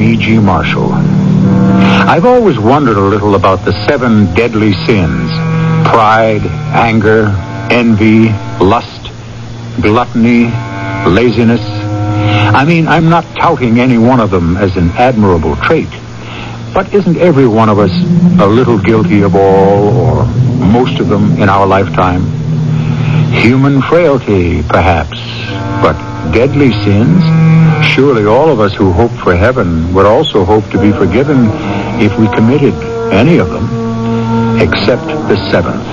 I'm 0.00 0.14
E.G. 0.14 0.38
Marshall. 0.38 0.94
I've 0.94 2.24
always 2.24 2.58
wondered 2.58 2.96
a 2.96 3.02
little 3.02 3.34
about 3.34 3.66
the 3.66 3.72
seven 3.86 4.32
deadly 4.34 4.72
sins 4.86 5.30
pride, 5.90 6.40
anger, 6.72 7.26
envy, 7.70 8.30
lust, 8.64 9.12
gluttony, 9.82 10.44
laziness. 11.06 11.60
I 11.60 12.64
mean, 12.64 12.88
I'm 12.88 13.10
not 13.10 13.24
touting 13.36 13.78
any 13.78 13.98
one 13.98 14.20
of 14.20 14.30
them 14.30 14.56
as 14.56 14.74
an 14.78 14.88
admirable 14.92 15.54
trait. 15.56 15.90
But 16.72 16.94
isn't 16.94 17.18
every 17.18 17.46
one 17.46 17.68
of 17.68 17.78
us 17.78 17.92
a 18.40 18.46
little 18.46 18.78
guilty 18.78 19.20
of 19.20 19.36
all, 19.36 19.86
or 19.86 20.24
most 20.24 20.98
of 20.98 21.08
them 21.10 21.32
in 21.32 21.50
our 21.50 21.66
lifetime? 21.66 22.22
Human 23.32 23.82
frailty, 23.82 24.62
perhaps, 24.62 25.20
but 25.82 26.09
deadly 26.32 26.70
sins? 26.84 27.22
Surely 27.86 28.24
all 28.24 28.50
of 28.50 28.60
us 28.60 28.74
who 28.74 28.92
hope 28.92 29.12
for 29.22 29.34
heaven 29.34 29.92
would 29.94 30.06
also 30.06 30.44
hope 30.44 30.68
to 30.70 30.80
be 30.80 30.92
forgiven 30.92 31.48
if 32.00 32.16
we 32.18 32.28
committed 32.28 32.74
any 33.12 33.38
of 33.38 33.50
them, 33.50 34.60
except 34.60 35.06
the 35.28 35.36
seventh, 35.50 35.86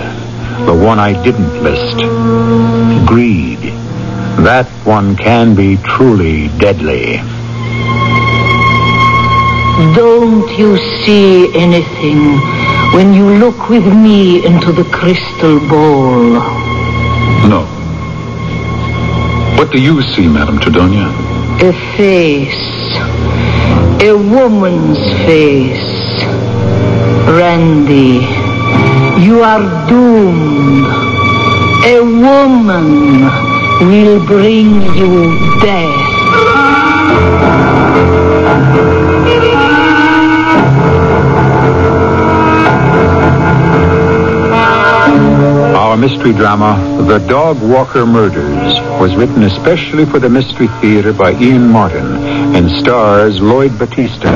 the 0.65 0.73
one 0.73 0.99
I 0.99 1.13
didn't 1.23 1.63
list. 1.63 1.97
Greed. 3.07 3.59
That 4.43 4.67
one 4.85 5.15
can 5.15 5.55
be 5.55 5.77
truly 5.77 6.49
deadly. 6.59 7.17
Don't 9.95 10.49
you 10.57 10.77
see 11.05 11.55
anything 11.55 12.37
when 12.93 13.13
you 13.13 13.37
look 13.37 13.69
with 13.69 13.85
me 13.85 14.45
into 14.45 14.71
the 14.71 14.83
crystal 14.85 15.59
ball? 15.69 16.33
No. 17.47 17.76
What 19.57 19.71
do 19.71 19.81
you 19.81 20.01
see, 20.03 20.27
Madame 20.27 20.59
Tridonia? 20.59 21.07
A 21.61 21.73
face. 21.97 22.65
A 24.03 24.13
woman's 24.13 24.99
face. 25.25 26.23
Randy, 27.39 28.21
you 29.25 29.41
are 29.41 29.63
doomed. 29.89 30.85
A 31.85 31.99
woman 32.01 32.87
will 33.89 34.25
bring 34.25 34.81
you 34.95 35.37
death. 35.61 36.03
Our 45.75 45.95
mystery 45.95 46.33
drama, 46.33 47.03
The 47.07 47.19
Dog 47.19 47.61
Walker 47.61 48.05
Murders, 48.05 48.56
was 48.99 49.15
written 49.15 49.43
especially 49.43 50.05
for 50.05 50.19
the 50.19 50.29
Mystery 50.29 50.67
Theater 50.81 51.13
by 51.13 51.31
Ian 51.33 51.69
Martin 51.69 52.05
and 52.55 52.69
stars 52.69 53.39
Lloyd 53.39 53.77
Battista. 53.77 54.27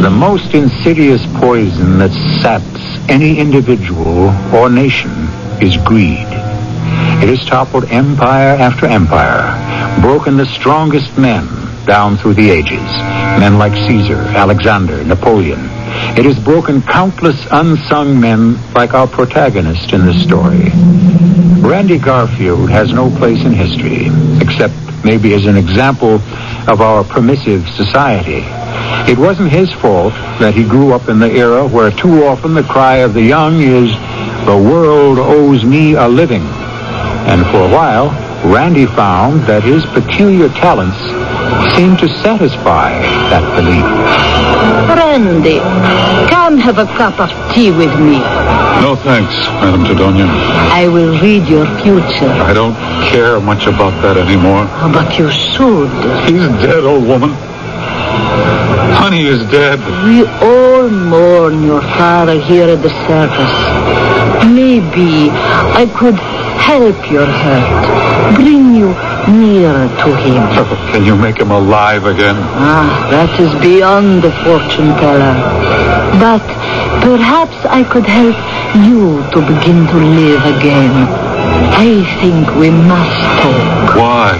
The 0.00 0.10
most 0.10 0.54
insidious 0.54 1.24
poison 1.36 1.98
that 1.98 2.12
saps 2.40 3.10
any 3.10 3.38
individual 3.38 4.30
or 4.54 4.70
nation 4.70 5.10
is 5.60 5.76
greed. 5.78 6.26
It 7.20 7.28
has 7.28 7.44
toppled 7.44 7.84
empire 7.90 8.56
after 8.56 8.86
empire, 8.86 10.00
broken 10.00 10.36
the 10.36 10.46
strongest 10.46 11.18
men 11.18 11.67
down 11.88 12.18
through 12.18 12.34
the 12.34 12.50
ages. 12.50 12.84
Men 13.40 13.58
like 13.58 13.72
Caesar, 13.72 14.20
Alexander, 14.36 15.02
Napoleon. 15.02 15.58
It 16.18 16.26
has 16.26 16.38
broken 16.38 16.82
countless 16.82 17.46
unsung 17.50 18.20
men 18.20 18.62
like 18.74 18.92
our 18.92 19.08
protagonist 19.08 19.92
in 19.94 20.04
this 20.04 20.22
story. 20.22 20.70
Randy 21.66 21.98
Garfield 21.98 22.70
has 22.70 22.92
no 22.92 23.10
place 23.16 23.42
in 23.44 23.52
history, 23.52 24.08
except 24.40 24.74
maybe 25.02 25.32
as 25.32 25.46
an 25.46 25.56
example 25.56 26.16
of 26.68 26.82
our 26.82 27.02
permissive 27.04 27.66
society. 27.70 28.44
It 29.10 29.16
wasn't 29.16 29.50
his 29.50 29.72
fault 29.72 30.12
that 30.38 30.54
he 30.54 30.64
grew 30.64 30.92
up 30.92 31.08
in 31.08 31.18
the 31.18 31.30
era 31.30 31.66
where 31.66 31.90
too 31.90 32.24
often 32.24 32.52
the 32.52 32.62
cry 32.62 32.98
of 32.98 33.14
the 33.14 33.22
young 33.22 33.60
is, 33.60 33.90
the 34.44 34.56
world 34.56 35.18
owes 35.18 35.64
me 35.64 35.94
a 35.94 36.06
living. 36.06 36.42
And 37.26 37.46
for 37.46 37.62
a 37.62 37.72
while, 37.72 38.10
Randy 38.44 38.86
found 38.86 39.42
that 39.42 39.62
his 39.62 39.84
peculiar 39.86 40.48
talents 40.50 40.98
seemed 41.74 41.98
to 41.98 42.08
satisfy 42.22 42.90
that 43.30 43.44
belief. 43.56 43.84
Randy, 44.96 45.60
come 46.30 46.58
have 46.58 46.78
a 46.78 46.86
cup 46.96 47.18
of 47.20 47.30
tea 47.54 47.70
with 47.70 47.92
me. 48.00 48.18
No 48.82 48.96
thanks, 48.96 49.34
Madame 49.60 49.84
Tridonia. 49.84 50.26
I 50.70 50.88
will 50.88 51.20
read 51.20 51.46
your 51.48 51.66
future. 51.82 52.30
I 52.42 52.52
don't 52.52 52.74
care 53.10 53.40
much 53.40 53.66
about 53.66 53.94
that 54.02 54.16
anymore. 54.16 54.64
But 54.92 55.18
you 55.18 55.30
should. 55.30 55.90
He's 56.28 56.48
dead, 56.62 56.84
old 56.84 57.06
woman. 57.06 57.30
Honey 58.98 59.26
is 59.26 59.38
dead. 59.50 59.78
We 60.04 60.26
all 60.46 60.88
mourn 60.88 61.62
your 61.62 61.80
father 61.80 62.40
here 62.40 62.68
at 62.68 62.82
the 62.82 62.90
circus. 63.06 63.54
Maybe 64.52 65.30
I 65.30 65.86
could 65.98 66.18
help 66.68 67.10
your 67.10 67.26
hurt, 67.26 68.34
bring 68.36 68.74
you 68.74 68.92
nearer 69.28 69.88
to 69.88 70.08
him. 70.16 70.42
Can 70.92 71.04
you 71.04 71.16
make 71.16 71.38
him 71.38 71.50
alive 71.50 72.04
again? 72.04 72.36
Ah, 72.36 73.08
that 73.10 73.38
is 73.38 73.52
beyond 73.60 74.22
the 74.22 74.32
fortune 74.44 74.96
teller. 74.96 75.34
But 76.18 76.44
perhaps 77.04 77.56
I 77.66 77.84
could 77.84 78.06
help 78.06 78.36
you 78.88 79.22
to 79.32 79.38
begin 79.44 79.86
to 79.86 79.98
live 79.98 80.44
again. 80.56 80.92
I 81.76 82.02
think 82.20 82.48
we 82.56 82.70
must 82.70 83.20
talk. 83.42 83.96
Why? 83.96 84.32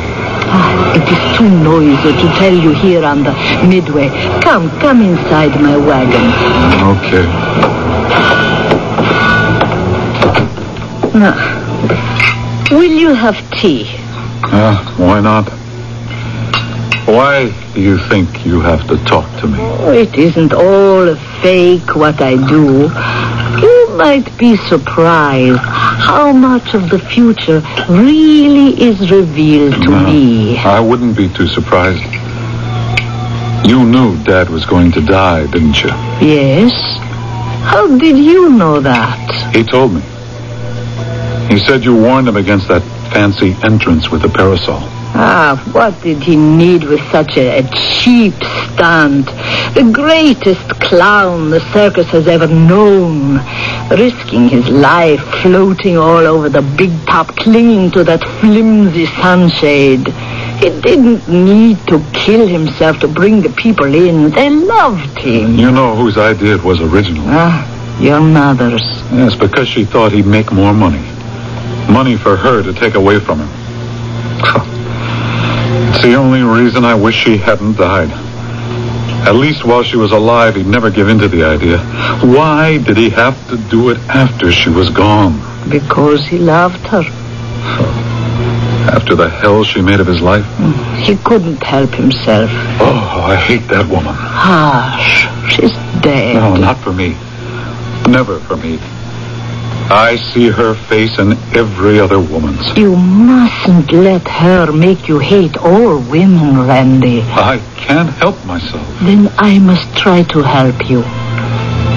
Ah, 0.51 0.97
it 0.97 1.05
is 1.05 1.21
too 1.37 1.49
noisy 1.49 2.13
to 2.13 2.29
tell 2.41 2.55
you 2.55 2.73
here 2.73 3.05
on 3.05 3.23
the 3.23 3.33
midway. 3.69 4.09
Come, 4.41 4.71
come 4.81 5.03
inside 5.03 5.61
my 5.61 5.77
wagon. 5.77 6.25
Okay. 6.97 7.27
Now, 11.19 11.35
will 12.71 12.93
you 12.93 13.13
have 13.13 13.37
tea? 13.61 14.08
Uh, 14.45 14.77
why 14.97 15.21
not? 15.21 15.49
Why 17.07 17.51
do 17.75 17.81
you 17.81 17.99
think 18.09 18.45
you 18.45 18.61
have 18.61 18.87
to 18.89 18.97
talk 19.05 19.25
to 19.41 19.47
me? 19.49 19.59
Oh, 19.61 19.93
it 19.93 20.15
isn't 20.15 20.53
all 20.53 21.09
a 21.09 21.17
fake 21.43 21.97
what 21.97 22.21
I 22.21 22.37
do. 22.37 22.91
You 23.61 23.89
might 23.97 24.37
be 24.39 24.57
surprised 24.69 25.59
how 25.59 26.33
much 26.33 26.75
of 26.75 26.91
the 26.91 26.99
future 26.99 27.61
really 27.89 28.81
is 28.81 29.11
revealed 29.11 29.75
to 29.83 29.91
No, 29.91 30.05
me. 30.05 30.59
I 30.59 30.81
wouldn't 30.81 31.17
be 31.17 31.29
too 31.33 31.49
surprised. 31.49 32.05
You 33.69 33.85
knew 33.85 34.23
Dad 34.25 34.51
was 34.51 34.65
going 34.67 34.93
to 34.93 35.01
die, 35.01 35.47
didn't 35.47 35.83
you? 35.83 35.89
Yes? 36.21 36.73
How 37.65 37.87
did 37.99 38.17
you 38.19 38.51
know 38.51 38.81
that? 38.81 39.55
He 39.55 39.63
told 39.65 39.93
me. 39.95 40.01
He 41.53 41.59
said 41.59 41.85
you 41.85 41.97
warned 41.97 42.29
him 42.29 42.37
against 42.37 42.69
that 42.69 42.83
fancy 43.13 43.57
entrance 43.63 44.11
with 44.11 44.23
the 44.23 44.29
parasol. 44.29 44.81
Ah, 45.15 45.61
what 45.73 46.01
did 46.03 46.23
he 46.23 46.37
need 46.37 46.85
with 46.85 47.01
such 47.11 47.37
a, 47.39 47.59
a 47.61 47.63
cheap 47.71 48.35
stunt? 48.35 49.27
The 49.75 49.91
greatest 49.93 50.69
clown 50.81 51.51
the 51.51 51.61
circus 51.73 52.07
has 52.09 52.29
ever 52.29 52.47
known. 52.47 53.37
Risking 53.91 54.49
his 54.49 54.69
life, 54.69 55.21
floating 55.43 55.97
all 55.97 56.27
over 56.27 56.49
the 56.49 56.63
big 56.77 56.91
top, 57.07 57.29
clinging 57.37 57.91
to 57.93 58.05
that 58.05 58.23
flimsy 58.41 59.07
sunshade. 59.07 60.07
He 60.63 60.81
didn't 60.81 61.27
need 61.29 61.79
to 61.87 62.05
kill 62.13 62.47
himself 62.47 62.99
to 63.01 63.09
bring 63.09 63.41
the 63.41 63.51
people 63.51 63.93
in. 63.95 64.31
They 64.31 64.51
loved 64.51 65.19
him. 65.19 65.57
You 65.57 65.71
know 65.71 65.97
whose 65.97 66.19
idea 66.19 66.57
it 66.57 66.63
was 66.63 66.81
originally. 66.81 67.27
Ah, 67.29 67.99
your 68.01 68.21
mother's. 68.21 68.83
Yes, 69.11 69.35
because 69.35 69.69
she 69.69 69.85
thought 69.85 70.13
he'd 70.13 70.27
make 70.27 70.53
more 70.53 70.75
money. 70.75 71.18
Money 71.91 72.17
for 72.17 72.37
her 72.37 72.63
to 72.63 72.73
take 72.73 72.95
away 72.95 73.19
from 73.21 73.41
him. 73.41 73.49
It's 75.89 76.03
the 76.03 76.15
only 76.15 76.43
reason 76.43 76.85
I 76.85 76.95
wish 76.95 77.17
she 77.17 77.39
hadn't 77.39 77.77
died. 77.79 78.11
At 79.27 79.35
least 79.35 79.65
while 79.65 79.83
she 79.83 79.97
was 79.97 80.13
alive, 80.13 80.55
he'd 80.55 80.67
never 80.67 80.91
give 80.91 81.09
in 81.09 81.19
to 81.19 81.29
the 81.29 81.45
idea. 81.45 81.79
Why 82.23 82.79
did 82.79 82.97
he 82.97 83.11
have 83.11 83.37
to 83.49 83.57
do 83.57 83.91
it 83.91 83.99
after 84.09 84.53
she 84.53 84.71
was 84.71 84.91
gone? 84.91 85.41
Because 85.69 86.27
he 86.27 86.39
loved 86.39 86.87
her. 86.89 87.03
After 88.89 89.15
the 89.15 89.29
hell 89.29 89.65
she 89.65 89.83
made 89.83 90.01
of 90.01 90.07
his 90.07 90.23
life? 90.23 90.45
Mm. 90.57 90.99
He 91.03 91.17
couldn't 91.17 91.63
help 91.63 91.91
himself. 91.91 92.49
Oh, 92.81 93.25
I 93.27 93.37
hate 93.37 93.69
that 93.69 93.87
woman. 93.87 94.15
Hush. 94.17 95.29
She's 95.55 95.73
dead. 96.01 96.37
No, 96.37 96.57
not 96.57 96.79
for 96.79 96.93
me. 96.93 97.11
Never 98.11 98.41
for 98.41 98.57
me. 98.57 98.79
I 99.91 100.17
see 100.17 100.51
her 100.51 100.75
face 100.75 101.19
in 101.19 101.33
every 101.57 101.99
other 101.99 102.21
woman's. 102.21 102.77
You 102.77 102.95
mustn't 102.95 103.91
let 103.91 104.29
her 104.29 104.71
make 104.71 105.09
you 105.09 105.19
hate 105.19 105.57
all 105.57 105.99
women, 105.99 106.67
Randy. 106.67 107.23
I 107.23 107.59
can't 107.77 108.11
help 108.11 108.37
myself. 108.45 108.87
Then 109.01 109.31
I 109.39 109.59
must 109.59 109.97
try 109.97 110.25
to 110.25 110.43
help 110.43 110.91
you. 110.91 111.01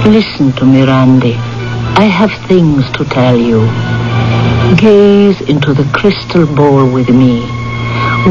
Listen 0.10 0.54
to 0.54 0.66
me, 0.66 0.84
Randy. 0.84 1.36
I 1.36 2.06
have 2.06 2.32
things 2.48 2.90
to 2.92 3.04
tell 3.04 3.36
you. 3.36 3.68
Gaze 4.78 5.42
into 5.42 5.74
the 5.74 5.84
crystal 5.92 6.46
bowl 6.46 6.90
with 6.90 7.10
me. 7.10 7.42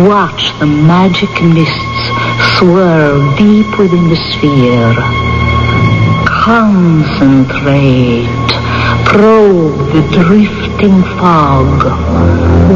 Watch 0.09 0.59
the 0.59 0.67
magic 0.67 1.29
mists 1.43 2.09
swirl 2.57 3.37
deep 3.37 3.79
within 3.79 4.09
the 4.09 4.17
sphere. 4.33 4.95
Concentrate. 6.27 8.27
Probe 9.07 9.93
the 9.93 10.03
drifting 10.13 11.03
fog. 11.19 11.85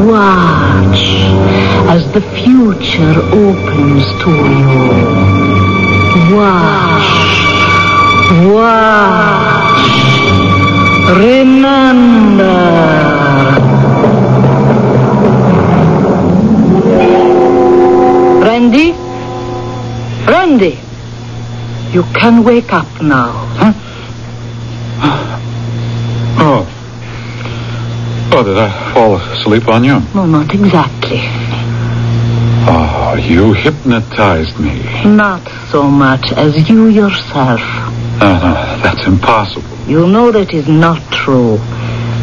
Watch 0.07 1.03
as 1.87 2.03
the 2.13 2.21
future 2.21 3.15
opens 3.31 4.05
to 4.23 4.31
you. 4.59 4.75
Watch. 6.35 7.35
Watch. 8.53 9.55
Remember. 11.17 12.55
Randy? 18.41 18.91
Randy! 20.27 20.79
You 21.91 22.03
can 22.13 22.43
wake 22.43 22.73
up 22.73 22.87
now. 23.01 23.31
Huh? 23.59 23.73
Oh. 26.37 26.65
Oh, 28.37 28.43
did 28.43 28.57
I 28.57 28.93
fall 28.93 29.15
asleep 29.15 29.69
on 29.69 29.85
you? 29.85 30.01
No, 30.13 30.25
not 30.25 30.53
exactly. 30.53 31.19
Oh, 32.67 33.15
you 33.17 33.53
hypnotized 33.53 34.59
me. 34.59 34.83
Not 35.05 35.41
so 35.71 35.83
much 35.83 36.33
as 36.33 36.69
you 36.69 36.87
yourself. 36.87 37.61
Uh, 38.19 38.81
that's 38.83 39.07
impossible. 39.07 39.77
You 39.87 40.05
know 40.07 40.33
that 40.33 40.53
is 40.53 40.67
not 40.67 41.01
true. 41.13 41.59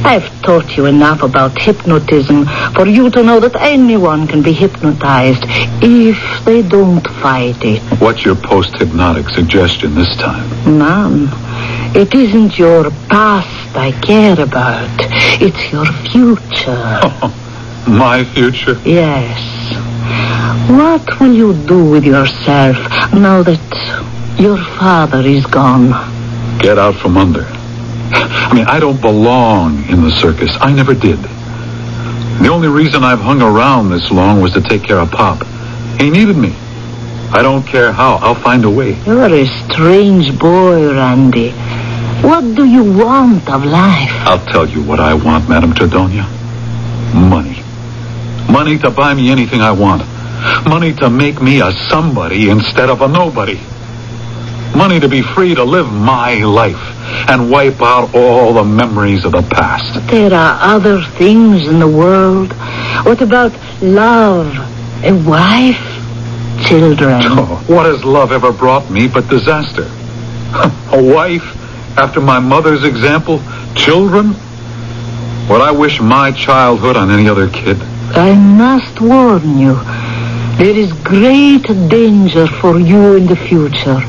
I've 0.05 0.29
taught 0.43 0.77
you 0.77 0.85
enough 0.85 1.23
about 1.23 1.57
hypnotism 1.57 2.45
for 2.75 2.87
you 2.87 3.09
to 3.09 3.23
know 3.23 3.41
that 3.41 3.57
anyone 3.57 4.27
can 4.27 4.43
be 4.43 4.53
hypnotized 4.53 5.45
if 5.81 6.45
they 6.45 6.61
don't 6.61 7.07
fight 7.23 7.65
it. 7.65 7.81
What's 8.03 8.23
your 8.23 8.37
post-hypnotic 8.37 9.31
suggestion 9.31 9.95
this 9.95 10.15
time? 10.19 10.79
None. 10.79 11.31
It 11.97 12.15
isn't 12.15 12.59
your 12.59 12.91
past 13.09 13.62
I 13.75 13.93
care 14.03 14.39
about. 14.41 14.91
It's 15.41 15.73
your 15.73 15.87
future. 16.11 17.01
Oh, 17.03 17.85
My 17.89 18.25
future? 18.25 18.81
Yes. 18.85 19.39
What 20.71 21.19
will 21.21 21.33
you 21.35 21.55
do 21.67 21.85
with 21.91 22.05
yourself 22.05 22.77
now 23.13 23.43
that 23.43 24.39
your 24.39 24.59
father 24.79 25.21
is 25.21 25.45
gone? 25.47 25.91
Get 26.59 26.79
out 26.79 26.95
from 26.97 27.17
under. 27.17 27.45
I 28.15 28.55
mean, 28.55 28.67
I 28.67 28.79
don't 28.79 29.01
belong 29.01 29.85
in 29.89 30.03
the 30.03 30.11
circus. 30.11 30.51
I 30.61 30.73
never 30.73 30.95
did. 30.95 31.19
The 31.19 32.49
only 32.49 32.69
reason 32.69 33.03
I've 33.05 33.21
hung 33.21 33.41
around 33.43 33.91
this 33.91 34.11
long 34.11 34.41
was 34.41 34.53
to 34.53 34.61
take 34.61 34.83
care 34.83 34.99
of 34.99 35.11
Pop. 35.11 35.45
He 35.99 36.11
needed 36.11 36.37
me. 36.37 36.55
I 37.35 37.41
don't 37.43 37.67
care 37.67 37.93
how. 37.93 38.17
I'll 38.17 38.35
find 38.35 38.65
a 38.65 38.71
way. 38.71 38.95
You're 39.07 39.33
a 39.33 39.47
strange 39.65 40.39
boy, 40.39 40.95
Randy. 40.95 41.53
What 42.33 42.55
do 42.55 42.65
you 42.65 42.83
want 42.83 43.47
of 43.51 43.63
life? 43.63 44.11
I'll 44.25 44.43
tell 44.47 44.67
you 44.67 44.83
what 44.83 44.99
I 44.99 45.13
want, 45.13 45.51
Madame 45.51 45.75
Tredonia. 45.75 46.25
Money. 47.13 47.63
Money 48.51 48.79
to 48.79 48.91
buy 48.91 49.13
me 49.13 49.31
anything 49.31 49.61
I 49.61 49.73
want. 49.73 50.01
Money 50.67 50.95
to 50.95 51.11
make 51.11 51.43
me 51.43 51.61
a 51.61 51.73
somebody 51.91 52.49
instead 52.49 52.89
of 52.89 53.03
a 53.03 53.09
nobody. 53.09 53.61
Money 54.75 54.99
to 55.01 55.11
be 55.11 55.21
free 55.21 55.55
to 55.55 55.63
live 55.63 55.93
my 55.93 56.37
life 56.37 56.81
and 57.29 57.51
wipe 57.51 57.83
out 57.83 58.15
all 58.15 58.55
the 58.55 58.65
memories 58.65 59.27
of 59.27 59.33
the 59.33 59.43
past. 59.43 59.93
But 59.93 60.11
there 60.11 60.33
are 60.33 60.59
other 60.75 61.03
things 61.19 61.69
in 61.69 61.81
the 61.81 61.87
world. 61.87 62.55
What 63.05 63.21
about 63.21 63.53
love? 63.83 64.57
A 65.05 65.13
wife? 65.29 65.85
Children? 66.67 67.21
Oh, 67.25 67.63
what 67.67 67.85
has 67.85 68.03
love 68.07 68.33
ever 68.33 68.53
brought 68.53 68.91
me 68.91 69.07
but 69.07 69.29
disaster? 69.29 69.85
a 70.93 71.03
wife? 71.03 71.59
After 71.97 72.21
my 72.21 72.39
mother's 72.41 72.85
example? 72.85 73.41
Children? 73.75 74.29
Would 75.49 75.61
I 75.61 75.73
wish 75.73 76.01
my 76.01 76.33
childhood 76.33 76.97
on 76.97 77.11
any 77.11 77.29
other 77.29 77.49
kid? 77.49 77.81
I 78.15 78.35
must 78.35 79.01
warn 79.01 79.59
you. 79.59 79.75
There 80.57 80.77
is 80.77 80.93
great 81.05 81.67
danger 81.89 82.47
for 82.47 82.79
you 82.79 83.17
in 83.17 83.27
the 83.27 83.37
future. 83.37 84.01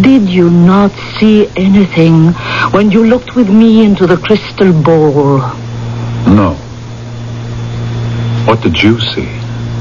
Did 0.00 0.28
you 0.28 0.50
not 0.50 0.92
see 1.18 1.48
anything 1.56 2.32
when 2.72 2.90
you 2.90 3.04
looked 3.04 3.34
with 3.34 3.48
me 3.48 3.84
into 3.84 4.06
the 4.06 4.16
crystal 4.16 4.72
ball? 4.72 5.38
No. 6.26 6.54
What 8.46 8.60
did 8.62 8.80
you 8.80 9.00
see? 9.00 9.28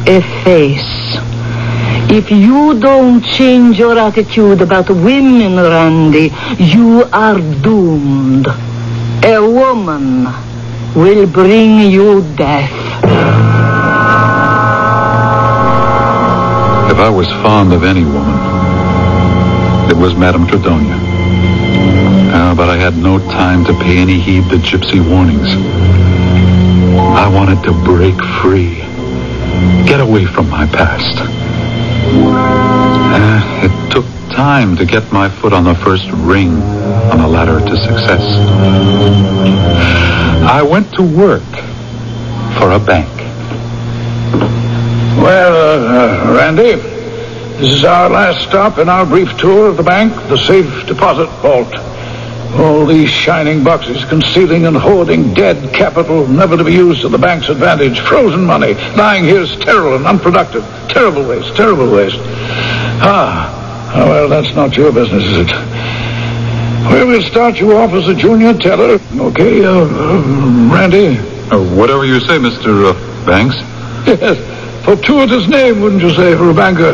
A 0.07 0.21
face. 0.43 1.38
If 2.11 2.31
you 2.31 2.79
don't 2.79 3.21
change 3.21 3.77
your 3.77 3.95
attitude 3.99 4.61
about 4.61 4.89
women, 4.89 5.57
Randy, 5.57 6.31
you 6.57 7.03
are 7.13 7.39
doomed. 7.61 8.47
A 9.23 9.39
woman 9.39 10.25
will 10.95 11.27
bring 11.27 11.91
you 11.91 12.21
death. 12.35 12.71
If 16.89 16.97
I 16.97 17.09
was 17.09 17.27
fond 17.43 17.73
of 17.73 17.83
any 17.83 18.03
woman, 18.03 18.39
it 19.91 19.95
was 19.95 20.15
Madame 20.15 20.47
Tredonia. 20.47 20.97
Uh, 22.33 22.55
but 22.55 22.69
I 22.69 22.77
had 22.77 22.97
no 22.97 23.19
time 23.19 23.63
to 23.65 23.73
pay 23.73 23.99
any 23.99 24.19
heed 24.19 24.49
to 24.49 24.57
gypsy 24.57 24.99
warnings. 25.07 25.49
I 26.97 27.29
wanted 27.31 27.61
to 27.65 27.73
break 27.85 28.15
free. 28.41 28.79
Get 29.87 29.99
away 29.99 30.25
from 30.25 30.49
my 30.49 30.65
past. 30.65 31.38
Uh, 32.11 33.61
it 33.63 33.91
took 33.91 34.05
time 34.35 34.75
to 34.77 34.85
get 34.85 35.11
my 35.11 35.29
foot 35.29 35.53
on 35.53 35.63
the 35.63 35.75
first 35.75 36.09
ring 36.11 36.51
on 37.11 37.19
the 37.19 37.27
ladder 37.27 37.59
to 37.59 37.77
success. 37.77 38.23
I 40.49 40.61
went 40.61 40.91
to 40.95 41.03
work 41.03 41.43
for 42.57 42.71
a 42.71 42.79
bank. 42.79 43.09
Well, 45.21 45.53
uh, 45.53 46.31
uh, 46.31 46.33
Randy, 46.33 46.75
this 47.59 47.73
is 47.73 47.83
our 47.83 48.09
last 48.09 48.47
stop 48.47 48.77
in 48.77 48.87
our 48.89 49.05
brief 49.05 49.37
tour 49.37 49.67
of 49.67 49.77
the 49.77 49.83
bank, 49.83 50.13
the 50.29 50.37
safe 50.37 50.87
deposit 50.87 51.27
vault. 51.41 51.73
All 52.57 52.85
these 52.85 53.09
shining 53.09 53.63
boxes 53.63 54.03
concealing 54.05 54.65
and 54.65 54.75
hoarding 54.75 55.33
dead 55.33 55.73
capital 55.73 56.27
never 56.27 56.57
to 56.57 56.63
be 56.63 56.73
used 56.73 57.01
to 57.01 57.09
the 57.09 57.17
bank's 57.17 57.47
advantage. 57.47 57.99
Frozen 57.99 58.43
money 58.43 58.73
lying 58.95 59.23
here 59.23 59.45
sterile 59.45 59.95
and 59.95 60.05
unproductive. 60.07 60.63
Terrible 60.89 61.27
waste, 61.27 61.55
terrible 61.55 61.91
waste. 61.91 62.17
Ah, 63.01 63.93
ah, 63.93 64.05
well, 64.07 64.27
that's 64.27 64.53
not 64.55 64.75
your 64.75 64.91
business, 64.91 65.23
is 65.23 65.37
it? 65.47 65.51
Well, 66.89 67.07
we'll 67.07 67.21
start 67.21 67.59
you 67.59 67.77
off 67.77 67.91
as 67.93 68.07
a 68.07 68.15
junior 68.15 68.53
teller. 68.53 68.99
Okay, 69.15 69.63
uh, 69.63 69.71
uh, 69.71 70.73
Randy? 70.73 71.19
Uh, 71.51 71.63
whatever 71.75 72.03
you 72.05 72.19
say, 72.19 72.37
Mr. 72.37 72.93
Uh, 72.93 73.25
Banks. 73.25 73.55
Yes, 74.07 74.85
fortuitous 74.85 75.47
name, 75.47 75.81
wouldn't 75.81 76.01
you 76.01 76.09
say, 76.11 76.35
for 76.35 76.49
a 76.49 76.53
banker? 76.53 76.93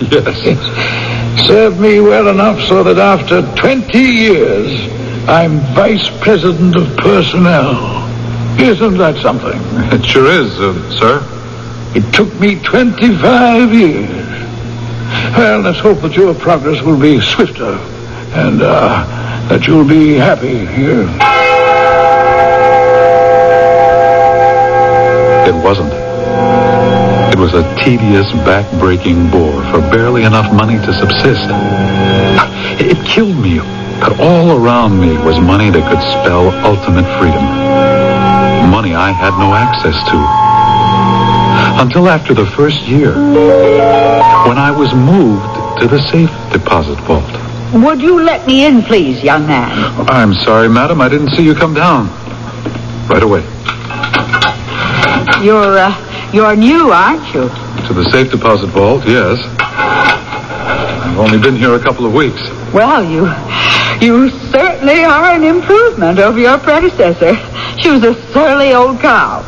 yes. 0.10 1.07
Served 1.46 1.80
me 1.80 2.00
well 2.00 2.28
enough 2.28 2.60
so 2.68 2.82
that 2.84 2.98
after 2.98 3.42
20 3.54 3.98
years, 3.98 5.28
I'm 5.28 5.60
vice 5.74 6.08
president 6.20 6.76
of 6.76 6.96
personnel. 6.96 7.98
Isn't 8.60 8.98
that 8.98 9.16
something? 9.22 9.60
It 9.92 10.04
sure 10.04 10.26
is, 10.26 10.58
uh, 10.60 10.90
sir. 10.98 11.22
It 11.94 12.12
took 12.12 12.32
me 12.38 12.60
25 12.62 13.72
years. 13.72 14.08
Well, 15.36 15.60
let's 15.60 15.78
hope 15.78 16.00
that 16.02 16.14
your 16.14 16.34
progress 16.34 16.82
will 16.82 16.98
be 17.00 17.20
swifter 17.20 17.78
and 18.34 18.60
uh, 18.60 19.06
that 19.48 19.66
you'll 19.66 19.88
be 19.88 20.14
happy 20.14 20.66
here. 20.66 21.08
It 25.48 25.64
wasn't. 25.64 26.07
It 27.30 27.38
was 27.38 27.52
a 27.54 27.62
tedious, 27.84 28.30
back-breaking 28.44 29.30
bore 29.30 29.62
for 29.70 29.80
barely 29.80 30.24
enough 30.24 30.52
money 30.52 30.76
to 30.78 30.92
subsist. 30.92 31.46
It 32.80 32.96
killed 33.06 33.36
me, 33.36 33.58
but 34.00 34.18
all 34.18 34.56
around 34.56 34.98
me 34.98 35.16
was 35.18 35.38
money 35.38 35.70
that 35.70 35.84
could 35.90 36.00
spell 36.18 36.50
ultimate 36.64 37.06
freedom. 37.18 37.44
Money 38.70 38.94
I 38.94 39.12
had 39.12 39.38
no 39.38 39.54
access 39.54 39.94
to. 40.10 40.18
Until 41.82 42.08
after 42.08 42.34
the 42.34 42.46
first 42.46 42.80
year, 42.82 43.14
when 44.48 44.58
I 44.58 44.70
was 44.70 44.92
moved 44.94 45.80
to 45.80 45.86
the 45.86 46.00
safe 46.10 46.30
deposit 46.50 46.98
vault. 47.00 47.24
Would 47.74 48.00
you 48.00 48.22
let 48.22 48.46
me 48.46 48.64
in, 48.64 48.82
please, 48.82 49.22
young 49.22 49.46
man? 49.46 49.70
I'm 50.08 50.32
sorry, 50.34 50.68
madam. 50.68 51.00
I 51.02 51.08
didn't 51.08 51.30
see 51.36 51.44
you 51.44 51.54
come 51.54 51.74
down. 51.74 52.08
Right 53.08 53.22
away. 53.22 53.42
You're, 55.44 55.78
uh, 55.78 56.07
you're 56.32 56.56
new, 56.56 56.90
aren't 56.90 57.24
you? 57.34 57.48
To 57.88 57.94
the 57.94 58.08
safe 58.10 58.30
deposit 58.30 58.68
vault, 58.68 59.04
yes. 59.06 59.38
I've 59.60 61.18
only 61.18 61.38
been 61.38 61.56
here 61.56 61.74
a 61.74 61.80
couple 61.82 62.06
of 62.06 62.12
weeks. 62.12 62.40
Well, 62.72 63.02
you, 63.04 63.26
You 64.06 64.30
certainly 64.50 65.02
are 65.04 65.24
an 65.34 65.42
improvement 65.42 66.18
over 66.18 66.38
your 66.38 66.58
predecessor. 66.58 67.34
She 67.80 67.90
was 67.90 68.04
a 68.04 68.14
surly 68.32 68.72
old 68.72 69.00
cow. 69.00 69.42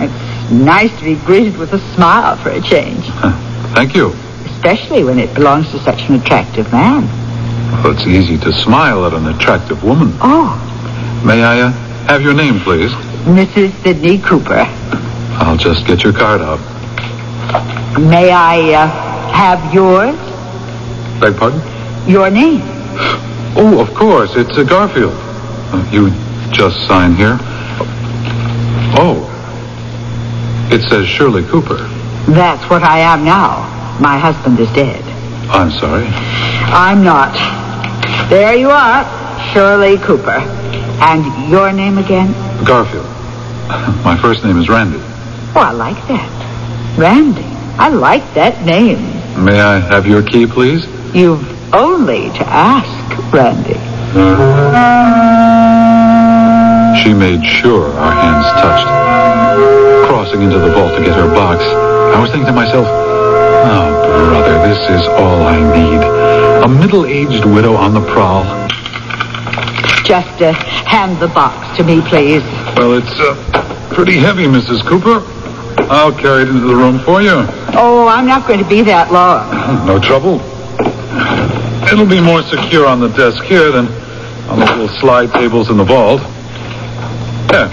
It's 0.00 0.50
nice 0.52 0.96
to 0.98 1.04
be 1.04 1.14
greeted 1.24 1.56
with 1.56 1.72
a 1.72 1.78
smile 1.94 2.36
for 2.36 2.50
a 2.50 2.60
change, 2.60 3.04
Thank 3.74 3.94
you. 3.94 4.10
especially 4.46 5.04
when 5.04 5.18
it 5.18 5.32
belongs 5.34 5.70
to 5.70 5.78
such 5.80 6.08
an 6.08 6.14
attractive 6.20 6.70
man. 6.72 7.02
Well, 7.82 7.92
it's 7.92 8.06
easy 8.06 8.38
to 8.38 8.52
smile 8.52 9.04
at 9.06 9.12
an 9.14 9.26
attractive 9.26 9.82
woman. 9.84 10.12
Oh, 10.20 10.60
May 11.24 11.42
I 11.42 11.60
uh, 11.60 11.70
have 12.08 12.22
your 12.22 12.34
name, 12.34 12.60
please? 12.60 12.90
Mrs. 13.24 13.72
Sidney 13.82 14.18
Cooper. 14.18 14.64
I'll 15.40 15.56
just 15.56 15.86
get 15.86 16.02
your 16.02 16.12
card 16.12 16.40
out. 16.40 16.60
May 18.00 18.30
I 18.30 18.72
uh, 18.74 18.86
have 19.32 19.74
yours? 19.74 20.16
Beg 21.20 21.36
pardon? 21.36 21.60
Your 22.08 22.30
name? 22.30 22.62
Oh, 23.56 23.78
of 23.80 23.94
course. 23.94 24.34
It's 24.36 24.56
uh, 24.56 24.64
Garfield. 24.64 25.14
Uh, 25.14 25.88
you 25.92 26.10
just 26.52 26.86
sign 26.86 27.14
here. 27.14 27.38
Oh. 28.96 29.30
It 30.70 30.82
says 30.88 31.06
Shirley 31.06 31.44
Cooper. 31.44 31.76
That's 32.28 32.68
what 32.70 32.82
I 32.82 33.00
am 33.00 33.24
now. 33.24 33.62
My 34.00 34.18
husband 34.18 34.58
is 34.58 34.70
dead. 34.72 35.02
I'm 35.50 35.70
sorry. 35.70 36.06
I'm 36.72 37.04
not. 37.04 37.34
There 38.28 38.56
you 38.56 38.70
are, 38.70 39.04
Shirley 39.52 39.98
Cooper. 39.98 40.40
And 41.00 41.50
your 41.50 41.70
name 41.72 41.98
again? 41.98 42.32
Garfield. 42.64 43.04
My 44.04 44.18
first 44.20 44.42
name 44.44 44.58
is 44.58 44.68
Randy. 44.68 44.98
Oh, 45.56 45.60
I 45.60 45.70
like 45.70 45.96
that. 46.08 46.98
Randy. 46.98 47.44
I 47.78 47.88
like 47.88 48.22
that 48.34 48.64
name. 48.64 48.98
May 49.44 49.60
I 49.60 49.78
have 49.78 50.06
your 50.06 50.22
key, 50.22 50.46
please? 50.46 50.86
You've 51.14 51.42
only 51.74 52.30
to 52.30 52.44
ask, 52.46 53.32
Randy. 53.32 53.78
She 57.02 57.12
made 57.12 57.44
sure 57.44 57.90
our 57.98 58.12
hands 58.14 58.46
touched. 58.62 58.88
Crossing 60.08 60.42
into 60.42 60.58
the 60.58 60.72
vault 60.72 60.96
to 60.96 61.04
get 61.04 61.14
her 61.16 61.28
box, 61.34 61.62
I 61.62 62.20
was 62.20 62.30
thinking 62.30 62.46
to 62.46 62.52
myself, 62.52 62.86
oh, 62.86 63.90
brother, 64.30 64.68
this 64.68 64.78
is 64.90 65.06
all 65.18 65.42
I 65.42 65.58
need. 65.58 66.00
A 66.64 66.68
middle-aged 66.68 67.44
widow 67.44 67.74
on 67.74 67.92
the 67.92 68.00
prowl. 68.12 68.44
Just 70.04 70.40
uh, 70.42 70.52
hand 70.86 71.18
the 71.20 71.28
box 71.28 71.76
to 71.76 71.84
me, 71.84 72.00
please. 72.08 72.42
Well, 72.76 72.94
it's 72.94 73.18
uh, 73.18 73.90
pretty 73.94 74.18
heavy, 74.18 74.44
Mrs. 74.46 74.86
Cooper. 74.86 75.33
I'll 75.90 76.12
carry 76.12 76.42
it 76.42 76.48
into 76.48 76.66
the 76.66 76.74
room 76.74 76.98
for 77.00 77.22
you. 77.22 77.46
Oh, 77.76 78.06
I'm 78.08 78.26
not 78.26 78.46
going 78.46 78.60
to 78.62 78.68
be 78.68 78.82
that 78.82 79.12
long. 79.12 79.86
No 79.86 79.98
trouble. 80.00 80.40
It'll 81.92 82.06
be 82.06 82.20
more 82.20 82.42
secure 82.42 82.86
on 82.86 83.00
the 83.00 83.08
desk 83.08 83.44
here 83.44 83.70
than 83.70 83.86
on 84.48 84.58
the 84.58 84.64
little 84.64 84.88
slide 84.88 85.32
tables 85.32 85.70
in 85.70 85.76
the 85.76 85.84
vault. 85.84 86.20
There. 87.50 87.68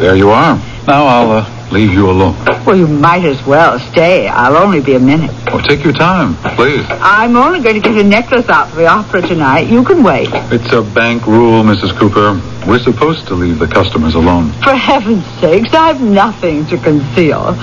There 0.00 0.16
you 0.16 0.30
are. 0.30 0.56
Now 0.86 1.06
I'll 1.06 1.30
uh, 1.32 1.55
leave 1.70 1.92
you 1.92 2.10
alone. 2.10 2.36
Well, 2.64 2.76
you 2.76 2.86
might 2.86 3.24
as 3.24 3.44
well 3.46 3.78
stay. 3.78 4.28
I'll 4.28 4.56
only 4.56 4.80
be 4.80 4.94
a 4.94 5.00
minute. 5.00 5.30
Oh, 5.48 5.60
take 5.60 5.84
your 5.84 5.92
time, 5.92 6.34
please. 6.56 6.84
I'm 6.88 7.36
only 7.36 7.60
going 7.60 7.74
to 7.74 7.80
get 7.80 7.96
a 7.96 8.02
necklace 8.02 8.48
out 8.48 8.70
for 8.70 8.76
the 8.76 8.86
opera 8.86 9.22
tonight. 9.22 9.68
You 9.68 9.84
can 9.84 10.02
wait. 10.02 10.28
It's 10.52 10.72
a 10.72 10.82
bank 10.82 11.26
rule, 11.26 11.62
Mrs. 11.62 11.96
Cooper. 11.98 12.40
We're 12.68 12.80
supposed 12.80 13.26
to 13.28 13.34
leave 13.34 13.58
the 13.58 13.68
customers 13.68 14.14
alone. 14.14 14.50
For 14.62 14.74
heaven's 14.74 15.24
sakes, 15.40 15.72
I've 15.72 16.00
nothing 16.00 16.66
to 16.66 16.78
conceal. 16.78 17.56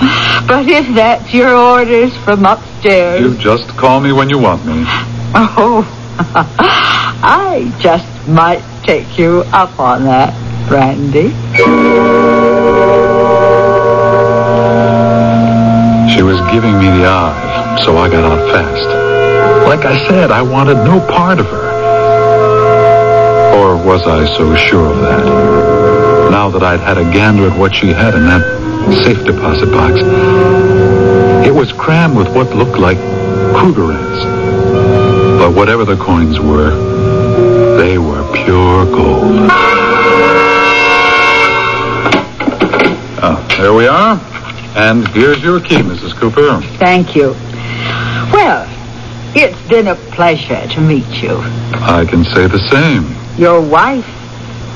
But 0.46 0.66
if 0.68 0.94
that's 0.94 1.32
your 1.34 1.54
orders 1.54 2.16
from 2.18 2.46
upstairs... 2.46 3.20
You 3.20 3.36
just 3.36 3.68
call 3.76 4.00
me 4.00 4.12
when 4.12 4.30
you 4.30 4.38
want 4.38 4.64
me. 4.64 4.84
Oh, 5.36 5.84
I 6.18 7.74
just 7.80 8.28
might 8.28 8.62
take 8.84 9.18
you 9.18 9.40
up 9.52 9.78
on 9.78 10.04
that, 10.04 10.32
Brandy. 10.68 11.32
Was 16.24 16.40
giving 16.50 16.78
me 16.78 16.86
the 16.86 17.04
eye, 17.04 17.78
so 17.84 17.98
I 17.98 18.08
got 18.08 18.24
out 18.24 18.50
fast. 18.50 18.88
Like 19.68 19.84
I 19.84 20.08
said, 20.08 20.30
I 20.30 20.40
wanted 20.40 20.76
no 20.76 20.98
part 21.06 21.38
of 21.38 21.44
her. 21.44 21.70
Or 23.58 23.76
was 23.76 24.06
I 24.06 24.24
so 24.34 24.56
sure 24.56 24.86
of 24.86 25.00
that? 25.00 26.30
Now 26.30 26.48
that 26.48 26.62
I'd 26.62 26.80
had 26.80 26.96
a 26.96 27.04
gander 27.04 27.46
at 27.50 27.58
what 27.58 27.74
she 27.76 27.88
had 27.88 28.14
in 28.14 28.24
that 28.24 28.42
safe 29.04 29.22
deposit 29.26 29.66
box, 29.66 30.00
it 31.46 31.54
was 31.54 31.72
crammed 31.72 32.16
with 32.16 32.34
what 32.34 32.56
looked 32.56 32.78
like 32.78 32.96
Krugerrands. 33.54 34.24
But 35.38 35.54
whatever 35.54 35.84
the 35.84 35.96
coins 35.96 36.40
were, 36.40 36.70
they 37.76 37.98
were 37.98 38.24
pure 38.32 38.86
gold. 38.86 39.50
Ah, 43.20 43.44
there 43.58 43.74
we 43.74 43.86
are. 43.86 44.33
And 44.74 45.06
here's 45.08 45.42
your 45.42 45.60
key, 45.60 45.76
Mrs. 45.76 46.14
Cooper. 46.16 46.60
Thank 46.78 47.14
you. 47.14 47.30
Well, 48.32 48.66
it's 49.36 49.68
been 49.68 49.88
a 49.88 49.94
pleasure 49.94 50.66
to 50.66 50.80
meet 50.80 51.08
you. 51.22 51.38
I 51.82 52.04
can 52.08 52.24
say 52.24 52.46
the 52.46 52.58
same. 52.70 53.14
Your 53.38 53.60
wife 53.60 54.06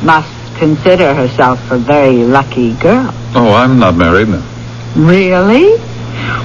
must 0.02 0.56
consider 0.58 1.14
herself 1.14 1.58
a 1.70 1.78
very 1.78 2.24
lucky 2.24 2.74
girl. 2.74 3.10
Oh, 3.34 3.52
I'm 3.54 3.78
not 3.78 3.94
married. 3.96 4.28
Really? 4.96 5.78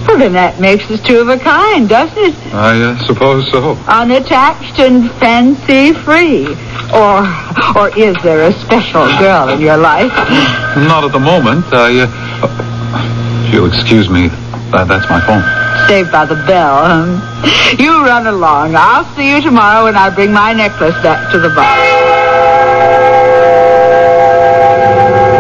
Well, 0.05 0.17
then 0.19 0.33
that 0.33 0.60
makes 0.60 0.89
us 0.91 1.01
two 1.01 1.19
of 1.19 1.29
a 1.29 1.38
kind, 1.38 1.89
doesn't 1.89 2.17
it? 2.17 2.53
I 2.53 2.79
uh, 2.81 3.05
suppose 3.05 3.50
so. 3.51 3.74
Unattached 3.88 4.79
and 4.79 5.10
fancy-free. 5.17 6.48
Or, 6.93 7.25
or 7.75 7.89
is 7.98 8.15
there 8.22 8.43
a 8.45 8.53
special 8.53 9.05
girl 9.17 9.50
in 9.50 9.62
your 9.62 9.77
life? 9.77 10.13
Not 10.77 11.03
at 11.03 11.12
the 11.12 11.19
moment. 11.19 11.65
I, 11.74 12.01
uh, 12.01 12.23
you'll 13.53 13.67
excuse 13.69 14.10
me, 14.10 14.27
that, 14.74 14.89
that's 14.89 15.05
my 15.13 15.22
phone. 15.29 15.45
Saved 15.88 16.12
by 16.12 16.25
the 16.25 16.36
bell. 16.50 16.81
huh? 16.89 17.77
You 17.77 18.01
run 18.03 18.25
along. 18.25 18.74
I'll 18.75 19.05
see 19.15 19.29
you 19.29 19.41
tomorrow 19.41 19.86
when 19.86 19.95
I 19.95 20.10
bring 20.10 20.33
my 20.33 20.53
necklace 20.53 20.98
back 21.05 21.31
to 21.31 21.39
the 21.39 21.50
box. 21.50 21.77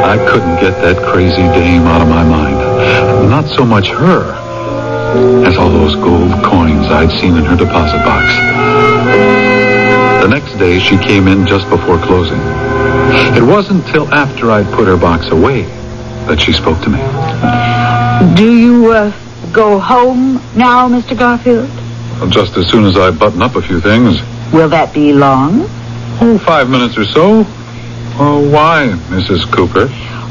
I 0.05 0.17
couldn't 0.29 0.61
get 0.61 0.77
that 0.85 1.01
crazy 1.11 1.41
dame 1.57 1.83
out 1.89 2.01
of 2.01 2.07
my 2.07 2.23
mind. 2.23 3.29
Not 3.29 3.47
so 3.49 3.65
much 3.65 3.87
her 3.89 4.21
as 5.45 5.57
all 5.57 5.69
those 5.69 5.95
gold 5.95 6.31
coins 6.45 6.85
I'd 6.87 7.09
seen 7.19 7.35
in 7.35 7.45
her 7.45 7.57
deposit 7.57 7.97
box. 8.05 8.25
The 10.21 10.29
next 10.29 10.57
day, 10.57 10.79
she 10.79 10.97
came 10.97 11.27
in 11.27 11.47
just 11.47 11.67
before 11.69 11.97
closing. 11.97 12.39
It 13.35 13.43
wasn't 13.43 13.85
till 13.87 14.11
after 14.13 14.51
I'd 14.51 14.71
put 14.73 14.87
her 14.87 14.97
box 14.97 15.27
away 15.29 15.63
that 16.29 16.39
she 16.39 16.53
spoke 16.53 16.81
to 16.83 16.89
me. 16.89 17.32
Do 18.31 18.57
you 18.57 18.91
uh, 18.91 19.11
go 19.51 19.79
home 19.79 20.35
now, 20.55 20.87
Mr. 20.87 21.17
Garfield? 21.17 21.69
Well, 22.19 22.29
just 22.29 22.57
as 22.57 22.67
soon 22.67 22.85
as 22.85 22.97
I 22.97 23.11
button 23.11 23.41
up 23.41 23.55
a 23.55 23.61
few 23.61 23.79
things. 23.79 24.21
Will 24.51 24.69
that 24.69 24.93
be 24.93 25.13
long? 25.13 25.65
Oh, 26.21 26.41
five 26.45 26.69
minutes 26.69 26.97
or 26.97 27.05
so. 27.05 27.43
Oh, 28.17 28.49
why, 28.49 28.87
Mrs. 29.09 29.51
Cooper? 29.51 29.87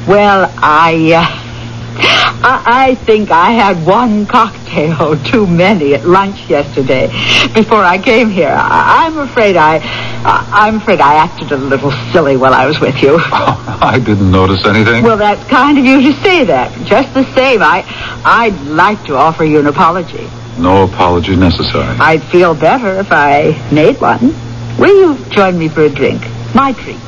Well, 0.09 0.53
I, 0.57 1.13
uh, 1.15 2.32
I, 2.45 2.91
I 2.91 2.95
think 2.97 3.31
I 3.31 3.53
had 3.53 3.87
one 3.87 4.27
cocktail 4.27 5.17
too 5.31 5.47
many 5.47 5.95
at 5.95 6.05
lunch 6.05 6.49
yesterday 6.51 7.07
before 7.55 7.83
I 7.85 7.99
came 8.03 8.31
here. 8.31 8.51
I, 8.53 9.07
I'm 9.07 9.19
afraid 9.19 9.57
I, 9.57 9.77
I, 9.79 10.67
I'm 10.67 10.77
afraid 10.77 11.01
I 11.01 11.15
acted 11.15 11.53
a 11.53 11.57
little 11.57 11.93
silly 12.13 12.37
while 12.37 12.53
I 12.53 12.67
was 12.67 12.81
with 12.81 13.01
you. 13.03 13.19
Oh, 13.35 13.79
I 13.81 13.99
didn't 13.99 14.31
notice 14.31 14.65
anything. 14.67 15.03
Well, 15.03 15.17
that's 15.17 15.43
kind 15.49 15.77
of 15.79 15.85
you 15.85 16.01
to 16.03 16.13
say 16.21 16.45
that. 16.45 16.71
Just 16.87 17.13
the 17.15 17.25
same, 17.35 17.61
I, 17.63 17.85
I'd 18.25 18.59
like 18.67 19.03
to 19.07 19.17
offer 19.17 19.45
you 19.45 19.59
an 19.59 19.67
apology. 19.67 20.29
No 20.59 20.85
apology 20.85 21.35
necessary. 21.35 21.97
I'd 21.99 22.23
feel 22.25 22.55
better 22.55 23.01
if 23.01 23.09
I 23.11 23.53
made 23.73 24.01
one. 24.01 24.35
Will 24.79 25.17
you 25.17 25.25
join 25.31 25.59
me 25.59 25.69
for 25.69 25.83
a 25.83 25.89
drink? 25.89 26.23
My 26.55 26.73
treat. 26.73 27.01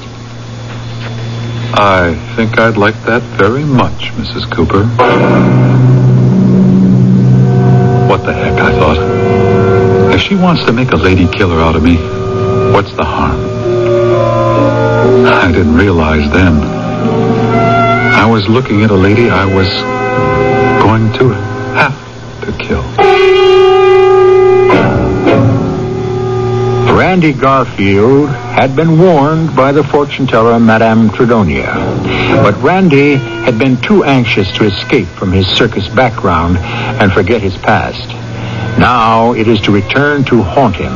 I 1.76 2.14
think 2.36 2.60
I'd 2.60 2.76
like 2.76 2.94
that 3.02 3.22
very 3.36 3.64
much, 3.64 4.12
Mrs. 4.12 4.48
Cooper. 4.48 4.84
What 8.08 8.24
the 8.24 8.32
heck, 8.32 8.60
I 8.60 8.70
thought. 8.78 10.14
If 10.14 10.20
she 10.20 10.36
wants 10.36 10.64
to 10.66 10.72
make 10.72 10.92
a 10.92 10.96
lady 10.96 11.26
killer 11.26 11.60
out 11.60 11.74
of 11.74 11.82
me, 11.82 11.96
what's 12.72 12.92
the 12.92 13.04
harm? 13.04 13.40
I 15.26 15.50
didn't 15.50 15.74
realize 15.74 16.30
then. 16.32 16.62
I 16.62 18.24
was 18.26 18.48
looking 18.48 18.84
at 18.84 18.92
a 18.92 18.94
lady 18.94 19.28
I 19.28 19.44
was 19.44 19.68
going 20.80 21.12
to 21.14 21.34
have 21.74 22.40
to 22.42 22.52
kill. 22.64 23.63
Randy 26.94 27.32
Garfield 27.32 28.28
had 28.28 28.76
been 28.76 29.00
warned 29.00 29.56
by 29.56 29.72
the 29.72 29.82
fortune 29.82 30.28
teller, 30.28 30.60
Madame 30.60 31.10
Tredonia. 31.10 31.74
But 32.40 32.56
Randy 32.62 33.16
had 33.16 33.58
been 33.58 33.80
too 33.80 34.04
anxious 34.04 34.48
to 34.52 34.64
escape 34.64 35.08
from 35.08 35.32
his 35.32 35.44
circus 35.44 35.88
background 35.88 36.56
and 36.56 37.12
forget 37.12 37.42
his 37.42 37.56
past. 37.56 38.08
Now 38.78 39.32
it 39.32 39.48
is 39.48 39.60
to 39.62 39.72
return 39.72 40.22
to 40.26 40.40
haunt 40.40 40.76
him. 40.76 40.92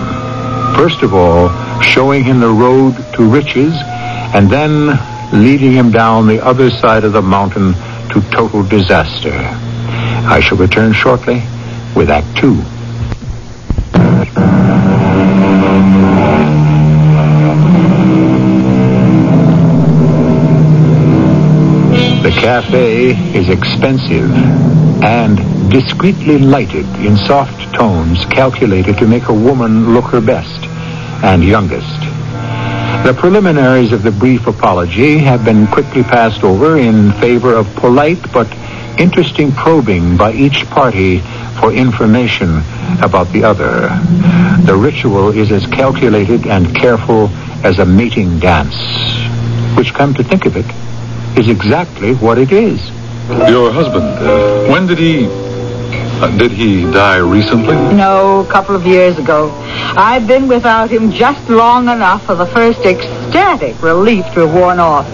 First 0.76 1.02
of 1.02 1.14
all, 1.14 1.48
showing 1.82 2.22
him 2.22 2.38
the 2.38 2.48
road 2.48 2.94
to 3.14 3.28
riches, 3.28 3.74
and 3.74 4.48
then 4.48 4.96
leading 5.32 5.72
him 5.72 5.90
down 5.90 6.28
the 6.28 6.44
other 6.44 6.70
side 6.70 7.02
of 7.02 7.12
the 7.12 7.22
mountain 7.22 7.72
to 8.12 8.20
total 8.30 8.62
disaster. 8.62 9.34
I 9.34 10.38
shall 10.40 10.58
return 10.58 10.92
shortly 10.92 11.42
with 11.96 12.08
Act 12.08 12.36
Two. 12.36 12.62
Cafe 22.38 23.10
is 23.36 23.48
expensive 23.48 24.30
and 25.02 25.70
discreetly 25.70 26.38
lighted 26.38 26.86
in 27.04 27.16
soft 27.16 27.74
tones 27.74 28.24
calculated 28.26 28.96
to 28.96 29.06
make 29.06 29.26
a 29.26 29.34
woman 29.34 29.92
look 29.92 30.04
her 30.06 30.20
best 30.20 30.64
and 31.24 31.42
youngest. 31.42 32.00
The 33.04 33.14
preliminaries 33.18 33.92
of 33.92 34.04
the 34.04 34.12
brief 34.12 34.46
apology 34.46 35.18
have 35.18 35.44
been 35.44 35.66
quickly 35.66 36.04
passed 36.04 36.44
over 36.44 36.78
in 36.78 37.12
favor 37.14 37.54
of 37.54 37.66
polite 37.74 38.32
but 38.32 38.46
interesting 39.00 39.50
probing 39.50 40.16
by 40.16 40.32
each 40.32 40.64
party 40.70 41.18
for 41.60 41.72
information 41.72 42.62
about 43.02 43.32
the 43.32 43.42
other. 43.42 43.88
The 44.64 44.76
ritual 44.76 45.30
is 45.30 45.50
as 45.50 45.66
calculated 45.66 46.46
and 46.46 46.74
careful 46.74 47.28
as 47.64 47.80
a 47.80 47.84
mating 47.84 48.38
dance, 48.38 48.76
which, 49.76 49.92
come 49.92 50.14
to 50.14 50.22
think 50.22 50.46
of 50.46 50.56
it, 50.56 50.66
is 51.38 51.48
exactly 51.48 52.14
what 52.14 52.36
it 52.38 52.50
is. 52.52 52.80
Your 53.48 53.70
husband, 53.70 54.04
uh, 54.04 54.66
when 54.68 54.86
did 54.86 54.98
he. 54.98 55.26
Uh, 56.20 56.36
did 56.36 56.50
he 56.50 56.82
die 56.90 57.18
recently? 57.18 57.76
No, 57.94 58.40
a 58.40 58.50
couple 58.50 58.74
of 58.74 58.84
years 58.84 59.16
ago. 59.18 59.52
I've 59.96 60.26
been 60.26 60.48
without 60.48 60.90
him 60.90 61.12
just 61.12 61.48
long 61.48 61.88
enough 61.88 62.26
for 62.26 62.34
the 62.34 62.46
first 62.46 62.80
ecstatic 62.80 63.80
relief 63.80 64.24
to 64.34 64.40
have 64.40 64.52
worn 64.52 64.80
off. 64.80 65.06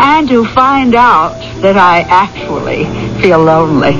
And 0.00 0.28
to 0.28 0.44
find 0.46 0.96
out 0.96 1.38
that 1.62 1.76
I 1.76 2.00
actually 2.00 2.84
feel 3.22 3.38
lonely. 3.38 3.94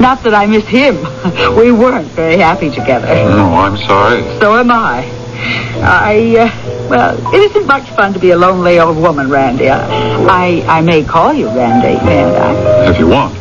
Not 0.00 0.22
that 0.22 0.34
I 0.34 0.46
miss 0.46 0.64
him. 0.66 0.96
We 1.58 1.72
weren't 1.72 2.08
very 2.12 2.36
happy 2.36 2.70
together. 2.70 3.08
No, 3.08 3.54
I'm 3.54 3.76
sorry. 3.78 4.22
So 4.38 4.54
am 4.56 4.70
I. 4.70 5.15
I, 5.38 6.36
uh, 6.38 6.88
well, 6.88 7.34
it 7.34 7.50
isn't 7.50 7.66
much 7.66 7.88
fun 7.90 8.12
to 8.14 8.18
be 8.18 8.30
a 8.30 8.36
lonely 8.36 8.78
old 8.78 8.96
woman, 8.96 9.28
Randy. 9.28 9.68
I, 9.68 10.62
I, 10.62 10.78
I 10.78 10.80
may 10.80 11.04
call 11.04 11.32
you 11.32 11.46
Randy, 11.48 12.04
mayn't 12.04 12.36
I? 12.36 12.90
If 12.90 12.98
you 12.98 13.08
want. 13.08 13.34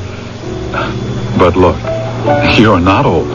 But 1.38 1.56
look, 1.56 1.78
you're 2.58 2.80
not 2.80 3.06
old. 3.06 3.28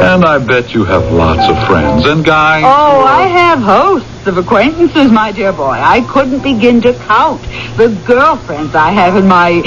And 0.00 0.24
I 0.24 0.38
bet 0.38 0.74
you 0.74 0.84
have 0.84 1.10
lots 1.10 1.48
of 1.50 1.66
friends 1.66 2.06
and 2.06 2.24
guys. 2.24 2.62
Oh, 2.64 3.02
I 3.04 3.22
have 3.26 3.58
hosts 3.58 4.26
of 4.28 4.38
acquaintances, 4.38 5.10
my 5.10 5.32
dear 5.32 5.52
boy. 5.52 5.72
I 5.72 6.02
couldn't 6.02 6.40
begin 6.40 6.80
to 6.82 6.94
count 6.94 7.42
the 7.76 7.88
girlfriends 8.06 8.76
I 8.76 8.90
have 8.90 9.16
in 9.16 9.26
my 9.26 9.62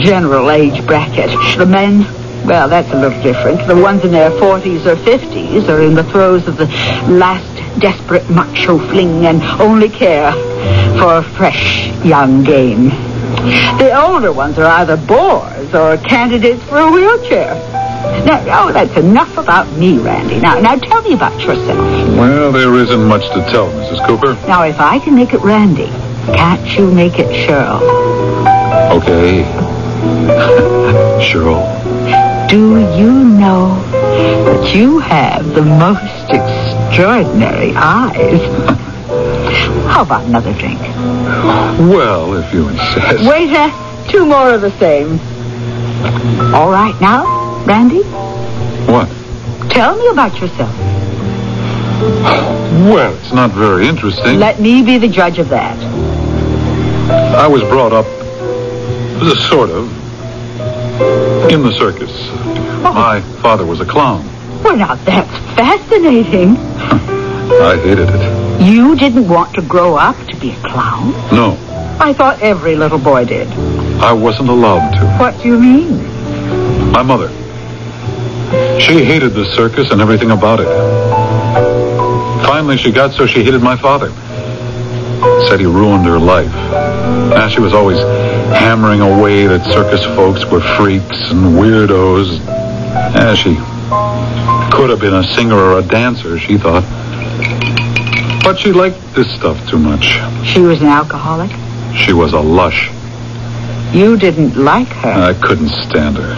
general 0.00 0.50
age 0.52 0.86
bracket. 0.86 1.30
The 1.58 1.66
men, 1.66 2.04
well, 2.44 2.68
that's 2.68 2.90
a 2.92 3.00
little 3.00 3.22
different. 3.22 3.66
The 3.66 3.76
ones 3.76 4.04
in 4.04 4.12
their 4.12 4.30
40s 4.30 4.86
or 4.86 4.96
50s 4.96 5.68
are 5.68 5.82
in 5.82 5.94
the 5.94 6.04
throes 6.04 6.46
of 6.46 6.56
the 6.56 6.66
last 7.08 7.80
desperate 7.80 8.28
macho 8.30 8.78
fling 8.78 9.26
and 9.26 9.42
only 9.60 9.88
care 9.88 10.32
for 10.98 11.22
fresh 11.22 11.88
young 12.04 12.44
game. 12.44 12.90
The 13.78 13.92
older 13.98 14.32
ones 14.32 14.58
are 14.58 14.66
either 14.66 14.96
bores 14.96 15.74
or 15.74 15.96
candidates 15.98 16.62
for 16.64 16.78
a 16.78 16.90
wheelchair. 16.90 17.54
Now, 18.24 18.68
oh, 18.68 18.72
that's 18.72 18.96
enough 18.96 19.36
about 19.36 19.70
me, 19.76 19.98
Randy. 19.98 20.38
Now, 20.38 20.60
now 20.60 20.76
tell 20.76 21.02
me 21.02 21.14
about 21.14 21.38
yourself. 21.40 21.78
Well, 22.16 22.52
there 22.52 22.74
isn't 22.74 23.04
much 23.04 23.26
to 23.30 23.40
tell, 23.50 23.70
Mrs. 23.70 24.06
Cooper. 24.06 24.34
Now, 24.46 24.62
if 24.62 24.78
I 24.78 24.98
can 24.98 25.14
make 25.14 25.32
it 25.32 25.40
Randy, 25.40 25.88
can't 26.36 26.78
you 26.78 26.90
make 26.90 27.18
it 27.18 27.28
Cheryl? 27.28 27.80
Okay. 28.92 29.42
Cheryl. 31.20 31.93
Do 32.54 32.78
you 32.96 33.12
know 33.24 33.74
that 33.90 34.72
you 34.76 35.00
have 35.00 35.44
the 35.54 35.62
most 35.62 36.30
extraordinary 36.30 37.72
eyes? 37.74 38.40
How 39.90 40.02
about 40.02 40.22
another 40.26 40.52
drink? 40.52 40.78
Well, 41.90 42.34
if 42.34 42.54
you 42.54 42.68
insist. 42.68 43.28
Waiter, 43.28 43.72
two 44.08 44.24
more 44.24 44.54
of 44.54 44.60
the 44.60 44.70
same. 44.78 45.18
All 46.54 46.70
right 46.70 46.94
now, 47.00 47.26
Randy, 47.64 48.04
What? 48.86 49.08
tell 49.68 49.96
me 49.96 50.06
about 50.06 50.40
yourself. 50.40 50.72
Well, 52.86 53.16
it's 53.16 53.32
not 53.32 53.50
very 53.50 53.88
interesting. 53.88 54.38
Let 54.38 54.60
me 54.60 54.80
be 54.80 54.98
the 54.98 55.08
judge 55.08 55.40
of 55.40 55.48
that. 55.48 55.76
I 57.36 57.48
was 57.48 57.62
brought 57.62 57.92
up, 57.92 58.06
sort 59.50 59.70
of, 59.70 60.03
in 61.52 61.62
the 61.62 61.72
circus. 61.72 62.10
Oh. 62.84 62.92
My 62.94 63.20
father 63.42 63.66
was 63.66 63.80
a 63.80 63.84
clown. 63.84 64.24
Well, 64.62 64.76
now 64.76 64.94
that's 64.94 65.30
fascinating. 65.56 66.56
I 66.56 67.76
hated 67.76 68.08
it. 68.10 68.62
You 68.62 68.96
didn't 68.96 69.28
want 69.28 69.54
to 69.54 69.62
grow 69.62 69.96
up 69.96 70.16
to 70.28 70.36
be 70.36 70.52
a 70.52 70.60
clown? 70.60 71.10
No, 71.32 71.58
I 72.00 72.12
thought 72.12 72.40
every 72.40 72.76
little 72.76 72.98
boy 72.98 73.24
did. 73.24 73.48
I 74.00 74.12
wasn't 74.12 74.48
allowed 74.48 74.92
to. 74.92 75.16
What 75.18 75.40
do 75.42 75.48
you 75.48 75.58
mean? 75.58 76.90
My 76.92 77.02
mother. 77.02 77.28
She 78.80 79.04
hated 79.04 79.34
the 79.34 79.44
circus 79.54 79.90
and 79.90 80.00
everything 80.00 80.30
about 80.30 80.60
it. 80.60 80.66
Finally, 82.46 82.76
she 82.78 82.92
got 82.92 83.12
so 83.12 83.26
she 83.26 83.42
hated 83.42 83.62
my 83.62 83.76
father. 83.76 84.10
Said 85.48 85.60
he 85.60 85.66
ruined 85.66 86.04
her 86.06 86.18
life. 86.18 86.52
Now 86.52 87.48
she 87.48 87.60
was 87.60 87.72
always 87.74 87.98
hammering 88.52 89.00
away 89.00 89.46
that 89.46 89.64
circus 89.72 90.04
folks 90.04 90.44
were 90.44 90.60
freaks 90.76 91.30
and 91.30 91.54
weirdos. 91.56 92.38
Yeah, 93.14 93.34
she 93.34 93.54
could 94.74 94.90
have 94.90 95.00
been 95.00 95.14
a 95.14 95.24
singer 95.34 95.56
or 95.56 95.78
a 95.78 95.82
dancer, 95.82 96.38
she 96.38 96.58
thought. 96.58 96.84
But 98.44 98.58
she 98.58 98.72
liked 98.72 98.98
this 99.14 99.32
stuff 99.34 99.56
too 99.70 99.78
much. 99.78 100.04
She 100.46 100.60
was 100.60 100.80
an 100.82 100.88
alcoholic? 100.88 101.50
She 101.96 102.12
was 102.12 102.32
a 102.32 102.40
lush. 102.40 102.90
You 103.94 104.16
didn't 104.16 104.56
like 104.56 104.88
her. 104.88 105.10
I 105.10 105.34
couldn't 105.34 105.68
stand 105.68 106.16
her. 106.16 106.34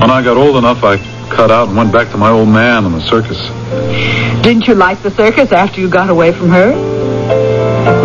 When 0.00 0.10
I 0.10 0.22
got 0.22 0.36
old 0.36 0.56
enough, 0.56 0.82
I 0.84 0.98
cut 1.30 1.50
out 1.50 1.68
and 1.68 1.76
went 1.76 1.92
back 1.92 2.10
to 2.10 2.18
my 2.18 2.30
old 2.30 2.48
man 2.48 2.84
in 2.84 2.92
the 2.92 3.00
circus. 3.00 3.38
Didn't 4.42 4.66
you 4.66 4.74
like 4.74 5.02
the 5.02 5.10
circus 5.12 5.52
after 5.52 5.80
you 5.80 5.88
got 5.88 6.10
away 6.10 6.32
from 6.32 6.50
her? 6.50 6.74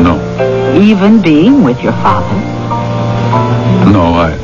No, 0.01 0.79
Even 0.79 1.21
being 1.21 1.63
with 1.63 1.81
your 1.81 1.93
father? 1.93 2.56
No, 3.91 4.13
I. 4.13 4.37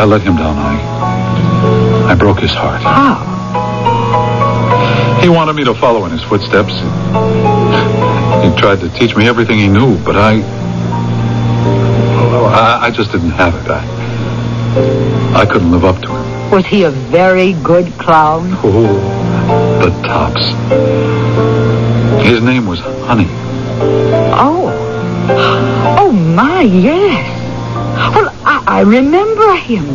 I 0.00 0.04
let 0.04 0.22
him 0.22 0.36
down. 0.36 0.56
I. 0.58 2.10
I 2.10 2.14
broke 2.14 2.38
his 2.40 2.52
heart. 2.52 2.80
How? 2.82 3.28
He 5.20 5.28
wanted 5.28 5.54
me 5.54 5.64
to 5.64 5.74
follow 5.74 6.04
in 6.06 6.12
his 6.12 6.22
footsteps. 6.22 6.72
He 8.42 8.60
tried 8.60 8.80
to 8.80 8.88
teach 8.98 9.14
me 9.14 9.28
everything 9.28 9.58
he 9.58 9.68
knew, 9.68 9.98
but 10.04 10.16
I. 10.16 10.40
I, 12.52 12.86
I 12.86 12.90
just 12.90 13.12
didn't 13.12 13.30
have 13.30 13.54
it. 13.54 13.70
I. 13.70 15.42
I 15.42 15.46
couldn't 15.46 15.70
live 15.70 15.84
up 15.84 16.00
to 16.02 16.08
him. 16.08 16.50
Was 16.50 16.66
he 16.66 16.84
a 16.84 16.90
very 16.90 17.52
good 17.52 17.92
clown? 17.98 18.50
Oh, 18.62 18.92
the 19.82 19.90
tops. 20.06 20.42
His 22.24 22.42
name 22.42 22.66
was 22.66 22.80
Honey. 22.80 23.28
My, 26.34 26.62
yes. 26.62 27.38
Well, 28.14 28.28
I, 28.44 28.64
I 28.66 28.80
remember 28.82 29.54
him. 29.56 29.86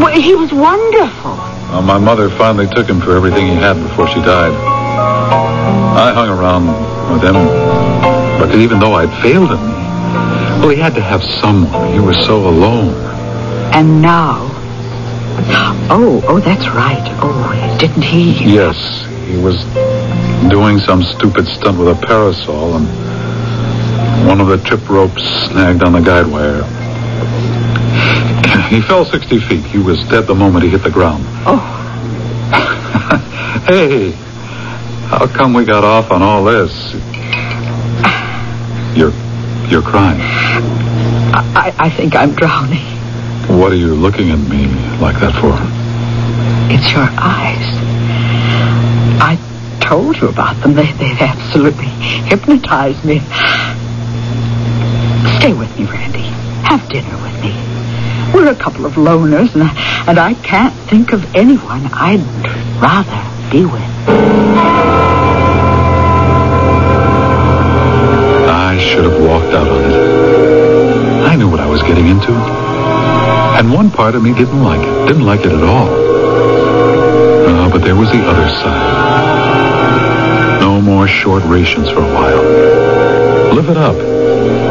Well, 0.00 0.20
he 0.20 0.34
was 0.34 0.52
wonderful. 0.52 1.36
Well, 1.70 1.82
my 1.82 1.98
mother 1.98 2.30
finally 2.30 2.66
took 2.68 2.86
him 2.88 3.00
for 3.00 3.16
everything 3.16 3.46
he 3.46 3.54
had 3.54 3.74
before 3.74 4.06
she 4.08 4.20
died. 4.20 4.52
I 4.52 6.12
hung 6.12 6.28
around 6.28 6.66
with 7.12 7.22
him, 7.22 7.34
but 8.38 8.54
even 8.54 8.78
though 8.78 8.94
I'd 8.94 9.10
failed 9.22 9.50
him, 9.50 9.60
well, 10.60 10.70
he 10.70 10.76
had 10.76 10.94
to 10.94 11.02
have 11.02 11.22
someone. 11.40 11.92
He 11.92 12.00
was 12.00 12.16
so 12.24 12.48
alone. 12.48 12.94
And 13.74 14.00
now. 14.00 14.50
Oh, 15.90 16.22
oh, 16.28 16.40
that's 16.40 16.66
right. 16.68 17.04
Oh, 17.20 17.76
didn't 17.78 18.02
he? 18.02 18.32
Yes, 18.54 18.76
he 19.28 19.36
was 19.36 19.62
doing 20.48 20.78
some 20.78 21.02
stupid 21.02 21.46
stunt 21.46 21.78
with 21.78 21.88
a 21.88 22.06
parasol, 22.06 22.76
and 22.76 23.03
one 24.26 24.40
of 24.40 24.46
the 24.48 24.58
trip 24.58 24.88
ropes 24.88 25.22
snagged 25.48 25.82
on 25.82 25.92
the 25.92 26.00
guide 26.00 26.26
wire. 26.26 26.62
He 28.68 28.80
fell 28.80 29.04
60 29.04 29.40
feet. 29.40 29.64
He 29.66 29.78
was 29.78 30.02
dead 30.08 30.22
the 30.26 30.34
moment 30.34 30.64
he 30.64 30.70
hit 30.70 30.82
the 30.82 30.90
ground. 30.90 31.24
Oh, 31.46 31.60
Hey, 33.66 34.10
how 35.08 35.26
come 35.26 35.54
we 35.54 35.64
got 35.64 35.84
off 35.84 36.10
on 36.10 36.22
all 36.22 36.44
this? 36.44 36.92
You're, 38.96 39.12
you're 39.70 39.82
crying. 39.82 40.20
I, 40.20 41.74
I 41.78 41.90
think 41.90 42.14
I'm 42.14 42.34
drowning. 42.34 42.84
What 43.58 43.72
are 43.72 43.76
you 43.76 43.94
looking 43.94 44.30
at 44.30 44.38
me 44.38 44.66
like 45.00 45.18
that 45.20 45.32
for? 45.40 45.54
It's 46.72 46.90
your 46.92 47.06
eyes. 47.18 47.66
I 49.20 49.38
told 49.80 50.16
you 50.16 50.28
about 50.28 50.60
them. 50.62 50.74
They, 50.74 50.90
they've 50.92 51.20
absolutely 51.20 51.86
hypnotized 51.86 53.04
me. 53.04 53.20
Stay 55.38 55.52
with 55.52 55.76
me, 55.78 55.84
Randy. 55.84 56.22
Have 56.68 56.88
dinner 56.88 57.16
with 57.22 57.40
me. 57.42 57.52
We're 58.32 58.50
a 58.50 58.54
couple 58.54 58.86
of 58.86 58.94
loners, 58.94 59.52
and 59.54 59.64
I, 59.64 60.04
and 60.08 60.18
I 60.18 60.34
can't 60.34 60.74
think 60.88 61.12
of 61.12 61.34
anyone 61.34 61.86
I'd 61.92 62.20
rather 62.80 63.22
be 63.50 63.64
with. 63.64 63.82
I 68.50 68.78
should 68.78 69.04
have 69.04 69.20
walked 69.20 69.54
out 69.54 69.68
on 69.68 69.90
it. 69.90 71.26
I 71.28 71.36
knew 71.36 71.48
what 71.48 71.60
I 71.60 71.66
was 71.66 71.82
getting 71.82 72.06
into. 72.08 72.32
And 72.32 73.72
one 73.72 73.90
part 73.90 74.14
of 74.14 74.22
me 74.22 74.32
didn't 74.34 74.62
like 74.62 74.80
it. 74.80 75.06
Didn't 75.06 75.24
like 75.24 75.40
it 75.40 75.52
at 75.52 75.62
all. 75.62 75.88
Uh, 77.48 77.68
but 77.70 77.82
there 77.82 77.94
was 77.94 78.10
the 78.10 78.24
other 78.26 78.48
side. 78.48 79.00
No 80.60 80.80
more 80.80 81.06
short 81.06 81.44
rations 81.44 81.88
for 81.90 82.00
a 82.00 82.12
while. 82.14 82.42
Live 83.54 83.68
it 83.70 83.76
up. 83.76 83.96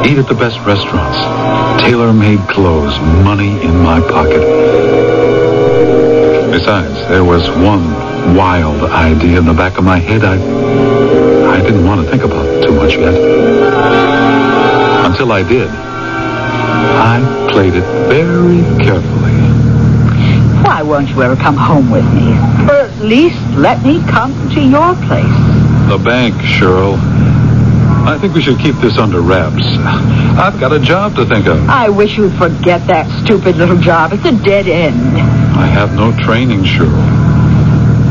Eat 0.06 0.18
at 0.18 0.28
the 0.28 0.36
best 0.36 0.60
restaurants. 0.66 1.18
Tailor-made 1.82 2.40
clothes. 2.50 3.00
Money 3.24 3.62
in 3.64 3.78
my 3.78 4.02
pocket. 4.02 4.42
Besides, 6.52 7.08
there 7.08 7.24
was 7.24 7.50
one 7.50 8.36
wild 8.36 8.84
idea 8.84 9.40
in 9.40 9.46
the 9.46 9.54
back 9.54 9.78
of 9.78 9.84
my 9.84 10.00
head 10.00 10.24
I 10.24 10.36
I 11.54 11.62
didn't 11.62 11.86
want 11.86 12.04
to 12.04 12.10
think 12.10 12.24
about 12.24 12.64
too 12.64 12.74
much 12.74 12.96
yet. 12.96 13.14
Until 15.06 15.32
I 15.32 15.42
did. 15.44 15.70
I 15.70 17.50
played 17.52 17.74
it 17.74 17.84
very 18.08 18.62
carefully. 18.84 19.32
Why 20.64 20.82
won't 20.84 21.10
you 21.10 21.22
ever 21.22 21.36
come 21.36 21.56
home 21.56 21.90
with 21.90 22.06
me? 22.14 22.30
Or 22.70 22.88
at 22.88 23.00
least 23.00 23.40
let 23.56 23.84
me 23.84 24.00
come 24.10 24.34
to 24.50 24.62
your 24.62 24.96
place. 25.08 25.38
The 25.90 25.98
bank, 26.04 26.36
Cheryl. 26.36 26.98
I 28.06 28.18
think 28.20 28.34
we 28.36 28.42
should 28.42 28.60
keep 28.60 28.76
this 28.76 28.98
under 28.98 29.22
wraps. 29.22 29.64
I've 30.38 30.60
got 30.60 30.74
a 30.74 30.80
job 30.80 31.16
to 31.16 31.26
think 31.26 31.48
of. 31.48 31.70
I 31.70 31.88
wish 31.88 32.18
you'd 32.18 32.34
forget 32.34 32.86
that 32.88 33.08
stupid 33.24 33.56
little 33.56 33.78
job. 33.78 34.12
It's 34.12 34.26
a 34.26 34.32
dead 34.44 34.68
end. 34.68 35.18
I 35.58 35.68
have 35.68 35.96
no 35.96 36.12
training, 36.20 36.64
Cheryl. 36.64 37.02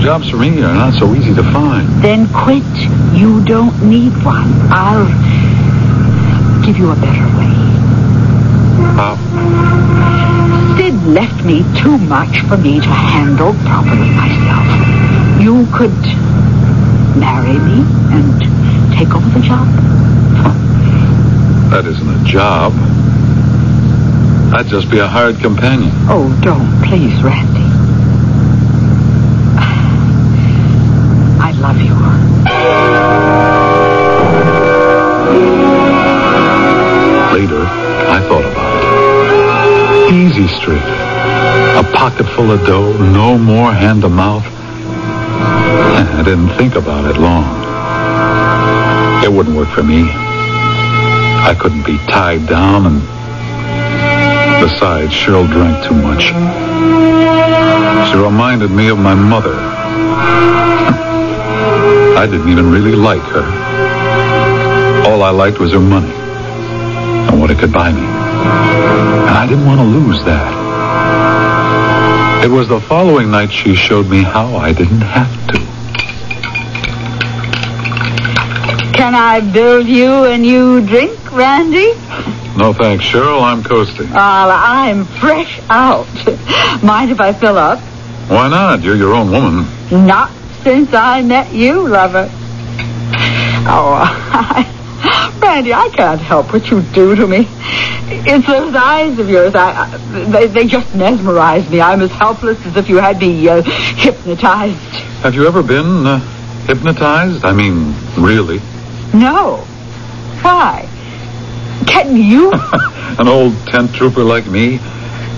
Jobs 0.01 0.31
for 0.31 0.39
me 0.39 0.63
are 0.63 0.75
not 0.75 0.95
so 0.95 1.15
easy 1.15 1.35
to 1.35 1.43
find. 1.53 1.87
Then 2.03 2.27
quit. 2.33 2.65
You 3.13 3.45
don't 3.45 3.83
need 3.83 4.13
one. 4.25 4.51
I'll 4.73 5.07
give 6.65 6.79
you 6.79 6.91
a 6.91 6.97
better 6.97 7.29
way. 7.37 7.53
How? 8.97 9.17
Sid 10.77 10.95
left 11.05 11.45
me 11.45 11.65
too 11.81 11.99
much 11.99 12.41
for 12.49 12.57
me 12.57 12.81
to 12.81 12.87
handle 12.89 13.53
properly 13.69 14.09
myself. 14.11 14.67
You 15.41 15.67
could 15.77 15.93
marry 17.21 17.59
me 17.59 17.85
and 18.11 18.52
take 18.97 19.15
over 19.15 19.29
the 19.31 19.41
job. 19.45 19.67
That 21.71 21.87
isn't 21.87 22.09
a 22.09 22.25
job. 22.25 22.73
I'd 24.55 24.67
just 24.67 24.91
be 24.91 24.99
a 24.99 25.07
hired 25.07 25.39
companion. 25.41 25.91
Oh, 26.09 26.29
don't, 26.43 26.83
please, 26.85 27.23
Randy. 27.23 27.63
I 31.41 31.53
love 31.57 31.81
you. 31.81 31.95
Later, 37.33 37.65
I 37.65 38.21
thought 38.29 38.45
about 38.45 40.11
it. 40.11 40.13
Easy 40.13 40.47
Street. 40.49 40.77
A 40.77 41.83
pocket 41.95 42.27
full 42.37 42.51
of 42.51 42.67
dough, 42.67 42.93
no 42.99 43.39
more 43.39 43.73
hand 43.73 44.03
to 44.03 44.11
mouth. 44.11 44.45
I 44.45 46.23
didn't 46.23 46.51
think 46.59 46.75
about 46.75 47.07
it 47.11 47.17
long. 47.19 47.62
It 49.25 49.33
wouldn't 49.33 49.57
work 49.57 49.69
for 49.69 49.83
me. 49.83 50.03
I 50.03 51.55
couldn't 51.59 51.85
be 51.87 51.99
tied 52.09 52.47
down, 52.47 52.87
and 52.87 53.01
besides, 54.61 55.13
Cheryl 55.13 55.51
drank 55.51 55.85
too 55.87 55.95
much. 55.95 56.33
She 58.11 58.17
reminded 58.19 58.71
me 58.71 58.89
of 58.89 58.99
my 58.99 59.15
mother. 59.15 59.55
I 62.19 62.27
didn't 62.27 62.49
even 62.49 62.71
really 62.71 62.97
like 62.97 63.23
her. 63.23 63.45
All 65.09 65.23
I 65.23 65.31
liked 65.31 65.59
was 65.59 65.73
her 65.73 65.81
money 65.81 66.13
and 66.13 67.41
what 67.41 67.51
it 67.51 67.59
could 67.59 67.73
buy 67.73 67.93
me. 67.93 68.01
And 68.03 69.31
I 69.31 69.47
didn't 69.47 69.67
want 69.67 69.81
to 69.81 69.87
lose 69.87 70.25
that. 70.25 70.53
It 72.45 72.49
was 72.51 72.69
the 72.69 72.81
following 72.81 73.31
night 73.31 73.53
she 73.53 73.75
showed 73.75 74.09
me 74.09 74.23
how 74.23 74.57
I 74.57 74.73
didn't 74.73 75.01
have 75.01 75.47
to. 75.53 75.72
Can 79.03 79.17
I 79.17 79.41
build 79.41 79.89
you 79.89 80.27
a 80.27 80.39
new 80.39 80.81
drink, 80.87 81.33
Randy? 81.33 81.89
No 82.57 82.73
thanks, 82.73 83.05
Cheryl. 83.05 83.43
I'm 83.43 83.65
coasting. 83.65 84.09
Well, 84.11 84.49
I'm 84.53 85.07
fresh 85.07 85.61
out. 85.69 86.07
Mind 86.85 87.11
if 87.11 87.19
I 87.19 87.33
fill 87.33 87.59
up? 87.59 87.81
Why 88.31 88.49
not? 88.49 88.81
You're 88.81 88.95
your 88.95 89.13
own 89.13 89.33
woman. 89.33 89.67
Not 90.07 90.31
since 90.63 90.95
I 90.95 91.21
met 91.23 91.53
you, 91.53 91.89
lover. 91.89 92.31
Oh, 93.67 93.99
I, 93.99 95.41
Randy, 95.43 95.75
I 95.75 95.89
can't 95.89 96.21
help 96.21 96.53
what 96.53 96.71
you 96.71 96.83
do 96.83 97.17
to 97.17 97.27
me. 97.27 97.49
It's 98.09 98.47
those 98.47 98.73
eyes 98.77 99.19
of 99.19 99.29
yours. 99.29 99.57
I, 99.57 99.73
I 99.73 100.31
they, 100.31 100.47
they 100.47 100.67
just 100.69 100.95
mesmerize 100.95 101.69
me. 101.69 101.81
I'm 101.81 102.03
as 102.03 102.13
helpless 102.13 102.65
as 102.67 102.77
if 102.77 102.89
you 102.89 102.99
had 102.99 103.19
me 103.19 103.49
uh, 103.49 103.63
hypnotized. 103.63 104.79
Have 105.25 105.35
you 105.35 105.49
ever 105.49 105.65
been 105.65 106.07
uh, 106.07 106.21
hypnotized? 106.69 107.45
I 107.45 107.53
mean, 107.53 107.97
really? 108.17 108.61
No. 109.15 109.59
Why? 110.43 110.89
Can 111.87 112.17
you? 112.17 112.53
An 113.19 113.29
old 113.29 113.55
tent 113.67 113.95
trooper 113.95 114.23
like 114.25 114.47
me? 114.47 114.79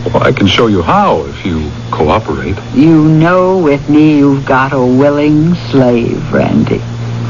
Well, 0.06 0.22
I 0.22 0.32
can 0.32 0.46
show 0.46 0.66
you 0.66 0.82
how 0.82 1.24
if 1.24 1.44
you 1.46 1.70
cooperate. 1.90 2.56
you 2.74 3.04
know 3.08 3.58
with 3.58 3.88
me 3.88 4.18
you've 4.18 4.44
got 4.44 4.72
a 4.72 4.78
willing 4.78 5.54
slave, 5.70 6.32
Randy. 6.32 6.80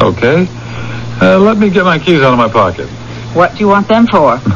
Okay? 0.03 0.47
Uh, 1.21 1.39
let 1.39 1.57
me 1.57 1.71
get 1.71 1.85
my 1.85 1.99
keys 1.99 2.21
out 2.21 2.33
of 2.33 2.39
my 2.39 2.49
pocket. 2.49 2.89
What 3.35 3.53
do 3.53 3.59
you 3.59 3.69
want 3.69 3.87
them 3.89 4.07
for? 4.09 4.41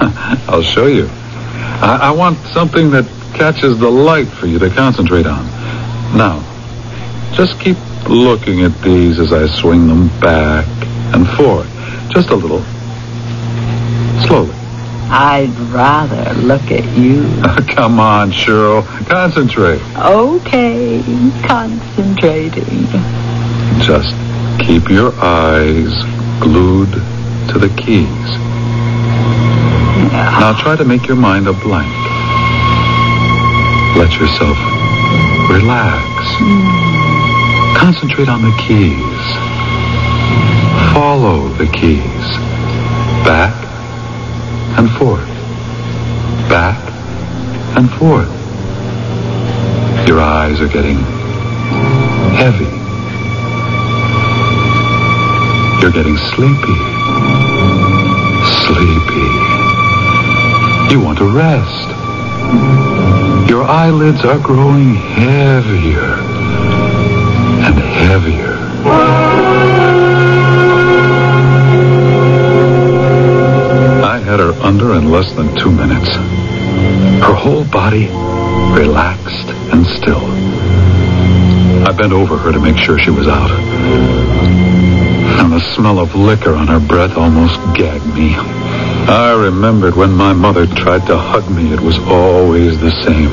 I'll 0.49 0.63
show 0.63 0.87
you. 0.87 1.09
I, 1.11 1.99
I 2.03 2.11
want 2.11 2.39
something 2.49 2.91
that 2.91 3.05
catches 3.35 3.79
the 3.79 3.89
light 3.91 4.27
for 4.27 4.47
you 4.47 4.59
to 4.59 4.69
concentrate 4.71 5.27
on. 5.27 5.45
Now, 6.17 6.43
just 7.35 7.61
keep 7.61 7.77
looking 8.09 8.63
at 8.63 8.81
these 8.83 9.21
as 9.21 9.33
I 9.33 9.47
swing 9.47 9.87
them 9.87 10.09
back 10.21 10.67
and 11.15 11.29
forth. 11.37 11.69
Just 12.11 12.31
a 12.31 12.35
little. 12.37 12.63
Slowly. 14.27 14.55
I'd 15.11 15.55
rather 15.73 16.35
look 16.41 16.71
at 16.71 16.85
you. 16.97 17.25
Oh, 17.49 17.65
come 17.69 17.99
on, 17.99 18.31
Cheryl. 18.31 18.85
Concentrate. 19.09 19.81
Okay, 19.97 21.03
concentrating. 21.47 22.87
Just 23.81 24.15
keep 24.61 24.89
your 24.91 25.13
eyes 25.21 25.93
glued 26.41 26.91
to 27.51 27.59
the 27.59 27.69
keys. 27.77 28.29
Now 30.13 30.53
try 30.61 30.77
to 30.77 30.85
make 30.85 31.07
your 31.07 31.17
mind 31.17 31.47
a 31.49 31.53
blank. 31.53 31.89
Let 33.97 34.13
yourself 34.19 34.59
relax. 35.51 36.05
Hmm. 36.39 37.77
Concentrate 37.77 38.29
on 38.29 38.43
the 38.43 38.55
keys. 38.67 39.48
Follow 40.99 41.47
the 41.51 41.67
keys. 41.69 42.27
Back 43.25 43.55
and 44.77 44.91
forth. 44.99 45.29
Back 46.49 46.77
and 47.79 47.89
forth. 47.89 48.29
Your 50.09 50.19
eyes 50.19 50.61
are 50.61 50.67
getting 50.67 50.99
heavy. 52.35 52.65
You're 55.81 55.93
getting 55.93 56.17
sleepy. 56.35 56.79
Sleepy. 58.67 59.31
You 60.93 61.01
want 61.01 61.19
to 61.19 61.31
rest. 61.33 61.89
Your 63.49 63.63
eyelids 63.63 64.25
are 64.25 64.41
growing 64.41 64.97
heavier 64.97 66.15
and 67.63 67.79
heavier. 67.79 69.28
Under 74.69 74.93
in 74.97 75.11
less 75.11 75.33
than 75.33 75.49
two 75.57 75.73
minutes. 75.73 76.11
Her 77.25 77.33
whole 77.33 77.65
body 77.65 78.07
relaxed 78.79 79.49
and 79.73 79.87
still. 79.97 80.21
I 81.89 81.93
bent 81.93 82.13
over 82.13 82.37
her 82.37 82.53
to 82.53 82.61
make 82.61 82.77
sure 82.77 82.99
she 82.99 83.11
was 83.11 83.27
out. 83.27 83.51
And 85.41 85.51
the 85.51 85.75
smell 85.75 85.99
of 85.99 86.15
liquor 86.15 86.53
on 86.53 86.67
her 86.67 86.87
breath 86.87 87.17
almost 87.17 87.57
gagged 87.79 88.15
me. 88.15 88.35
I 89.09 89.33
remembered 89.33 89.97
when 89.97 90.13
my 90.13 90.35
mother 90.35 90.67
tried 90.67 91.07
to 91.07 91.17
hug 91.17 91.49
me, 91.51 91.73
it 91.73 91.81
was 91.81 91.99
always 92.01 92.79
the 92.79 92.91
same. 93.07 93.33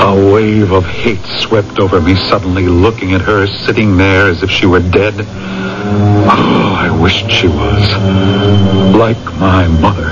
A 0.00 0.32
wave 0.32 0.70
of 0.70 0.84
hate 0.84 1.26
swept 1.40 1.80
over 1.80 2.00
me 2.00 2.14
suddenly, 2.14 2.68
looking 2.68 3.14
at 3.14 3.22
her 3.22 3.48
sitting 3.48 3.96
there 3.96 4.28
as 4.28 4.44
if 4.44 4.50
she 4.50 4.66
were 4.66 4.78
dead. 4.78 5.26
Oh, 5.86 6.74
I 6.78 6.90
wished 7.02 7.30
she 7.30 7.48
was. 7.48 7.88
Like 8.96 9.22
my 9.38 9.66
mother. 9.68 10.10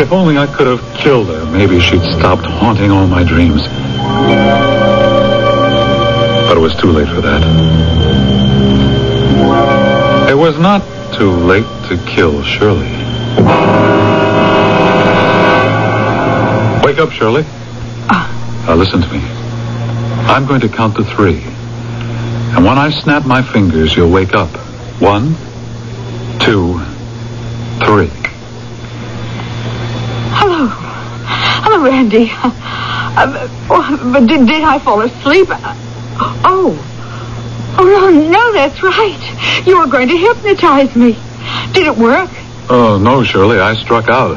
If 0.00 0.12
only 0.12 0.38
I 0.38 0.46
could 0.46 0.66
have 0.66 0.82
killed 0.96 1.28
her, 1.28 1.44
maybe 1.46 1.80
she'd 1.80 2.02
stopped 2.02 2.46
haunting 2.46 2.90
all 2.90 3.06
my 3.06 3.24
dreams. 3.24 3.62
But 6.46 6.56
it 6.56 6.60
was 6.60 6.74
too 6.76 6.90
late 6.90 7.08
for 7.08 7.20
that. 7.20 7.42
It 10.30 10.34
was 10.34 10.58
not 10.58 10.82
too 11.14 11.30
late 11.30 11.66
to 11.88 11.96
kill 12.06 12.42
Shirley. 12.42 12.88
Wake 16.84 16.98
up, 16.98 17.10
Shirley. 17.10 17.44
Ah. 18.08 18.64
Now 18.66 18.74
listen 18.76 19.02
to 19.02 19.08
me. 19.08 19.20
I'm 20.28 20.46
going 20.46 20.60
to 20.62 20.68
count 20.68 20.96
to 20.96 21.04
three. 21.04 21.57
And 22.58 22.66
when 22.66 22.76
I 22.76 22.90
snap 22.90 23.24
my 23.24 23.40
fingers, 23.40 23.96
you'll 23.96 24.10
wake 24.10 24.34
up. 24.34 24.48
One, 25.00 25.36
two, 26.40 26.80
three. 27.86 28.10
Hello. 30.34 30.66
Hello, 30.66 31.84
Randy. 31.84 32.32
Uh, 32.32 33.48
oh, 33.70 34.10
but 34.12 34.26
did, 34.26 34.48
did 34.48 34.64
I 34.64 34.80
fall 34.80 35.02
asleep? 35.02 35.46
Uh, 35.50 35.76
oh. 36.44 37.76
Oh, 37.78 37.84
no, 37.84 38.28
no, 38.28 38.52
that's 38.52 38.82
right. 38.82 39.64
You 39.64 39.78
were 39.78 39.86
going 39.86 40.08
to 40.08 40.16
hypnotize 40.16 40.96
me. 40.96 41.12
Did 41.72 41.86
it 41.86 41.96
work? 41.96 42.30
Oh, 42.68 42.98
no, 43.00 43.22
Shirley, 43.22 43.60
I 43.60 43.74
struck 43.74 44.08
out. 44.08 44.36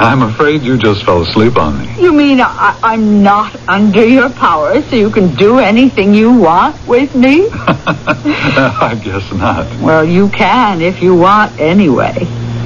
I'm 0.00 0.22
afraid 0.22 0.62
you 0.62 0.78
just 0.78 1.04
fell 1.04 1.22
asleep 1.22 1.56
on 1.56 1.78
me. 1.78 2.00
You 2.00 2.12
mean 2.12 2.40
I, 2.40 2.78
I'm 2.82 3.22
not 3.22 3.56
under 3.68 4.06
your 4.06 4.30
power, 4.30 4.80
so 4.82 4.94
you 4.96 5.10
can 5.10 5.34
do 5.34 5.58
anything 5.58 6.14
you 6.14 6.32
want 6.32 6.76
with 6.86 7.14
me? 7.16 7.48
I 7.52 9.00
guess 9.02 9.32
not. 9.32 9.66
Well, 9.82 10.04
you 10.04 10.28
can 10.28 10.80
if 10.80 11.02
you 11.02 11.16
want 11.16 11.58
anyway. 11.58 12.14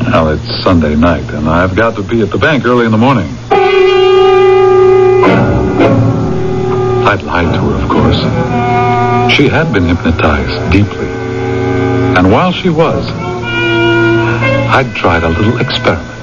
Well, 0.05 0.29
it's 0.31 0.63
Sunday 0.63 0.95
night, 0.95 1.25
and 1.31 1.49
I've 1.49 1.75
got 1.75 1.97
to 1.97 2.03
be 2.03 2.21
at 2.21 2.31
the 2.31 2.39
bank 2.39 2.67
early 2.67 2.85
in 2.85 2.93
the 2.93 2.99
morning. 2.99 3.35
I'd 7.07 7.23
lied 7.23 7.55
to 7.55 7.61
her, 7.61 7.83
of 7.83 7.89
course. 7.89 9.33
She 9.35 9.49
had 9.49 9.73
been 9.73 9.85
hypnotized 9.85 10.73
deeply. 10.73 11.07
And 12.17 12.31
while 12.31 12.53
she 12.53 12.69
was, 12.69 13.07
I'd 14.71 14.95
tried 14.95 15.23
a 15.23 15.29
little 15.31 15.59
experiment. 15.59 16.22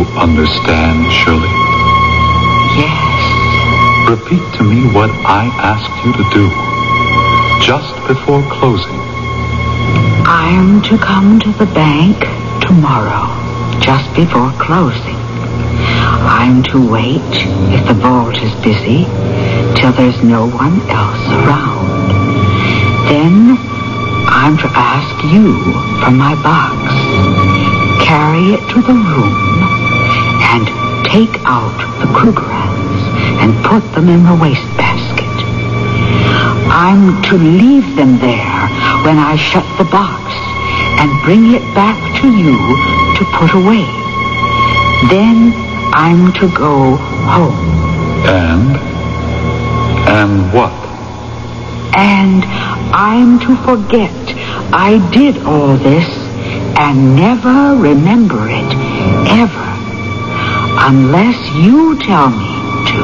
You 0.00 0.06
understand, 0.16 1.12
Shirley? 1.12 1.52
Yes. 2.80 4.08
Repeat 4.08 4.40
to 4.56 4.64
me 4.64 4.88
what 4.94 5.10
I 5.28 5.44
asked 5.60 5.92
you 6.00 6.12
to 6.16 6.24
do 6.32 6.48
just 7.60 7.92
before 8.08 8.40
closing. 8.48 8.96
I'm 10.24 10.80
to 10.88 10.96
come 10.96 11.38
to 11.40 11.52
the 11.52 11.66
bank 11.76 12.16
tomorrow, 12.64 13.28
just 13.78 14.08
before 14.16 14.50
closing. 14.56 15.20
I'm 16.24 16.62
to 16.72 16.80
wait, 16.80 17.20
if 17.68 17.86
the 17.86 17.92
vault 17.92 18.36
is 18.40 18.54
busy, 18.64 19.04
till 19.76 19.92
there's 19.92 20.22
no 20.24 20.48
one 20.48 20.80
else 20.88 21.24
around. 21.44 22.08
Then 23.12 23.58
I'm 24.32 24.56
to 24.56 24.68
ask 24.72 25.12
you 25.28 25.60
for 26.00 26.10
my 26.10 26.40
box. 26.40 26.88
Carry 28.02 28.54
it 28.54 28.66
to 28.70 28.80
the 28.80 28.94
room 28.94 29.49
and 30.50 30.66
take 31.06 31.34
out 31.46 31.74
the 32.00 32.06
Krugerrands 32.10 33.02
and 33.40 33.54
put 33.64 33.82
them 33.94 34.08
in 34.08 34.24
the 34.24 34.34
wastebasket. 34.34 35.20
I'm 36.70 37.22
to 37.30 37.38
leave 37.38 37.96
them 37.96 38.18
there 38.18 38.60
when 39.04 39.18
I 39.18 39.36
shut 39.36 39.66
the 39.78 39.88
box 39.90 40.34
and 41.00 41.08
bring 41.24 41.54
it 41.54 41.62
back 41.74 41.98
to 42.20 42.28
you 42.28 42.56
to 43.18 43.22
put 43.38 43.54
away. 43.54 43.86
Then 45.08 45.52
I'm 45.94 46.32
to 46.34 46.46
go 46.54 46.96
home. 47.30 47.56
And? 48.26 48.76
And 50.08 50.52
what? 50.52 50.72
And 51.96 52.44
I'm 52.94 53.38
to 53.40 53.56
forget 53.64 54.14
I 54.72 54.98
did 55.12 55.38
all 55.44 55.76
this 55.76 56.06
and 56.78 57.16
never 57.16 57.76
remember 57.76 58.48
it, 58.48 58.70
ever, 59.28 59.59
unless 60.82 61.36
you 61.54 61.98
tell 61.98 62.30
me 62.30 62.48
to. 62.88 63.00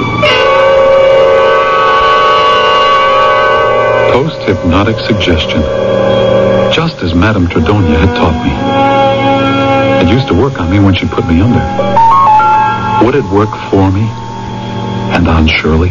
Post-hypnotic 4.13 4.99
suggestion. 5.01 5.61
Just 6.73 7.03
as 7.03 7.15
Madame 7.15 7.47
Tredonia 7.47 7.99
had 8.01 8.17
taught 8.17 8.37
me. 8.45 10.09
It 10.09 10.13
used 10.13 10.27
to 10.29 10.35
work 10.35 10.59
on 10.59 10.71
me 10.71 10.79
when 10.79 10.95
she 10.95 11.07
put 11.07 11.27
me 11.27 11.41
under. 11.41 11.61
Would 13.05 13.15
it 13.15 13.25
work 13.25 13.51
for 13.71 13.91
me? 13.91 14.09
And 15.13 15.29
on 15.29 15.47
Shirley? 15.47 15.91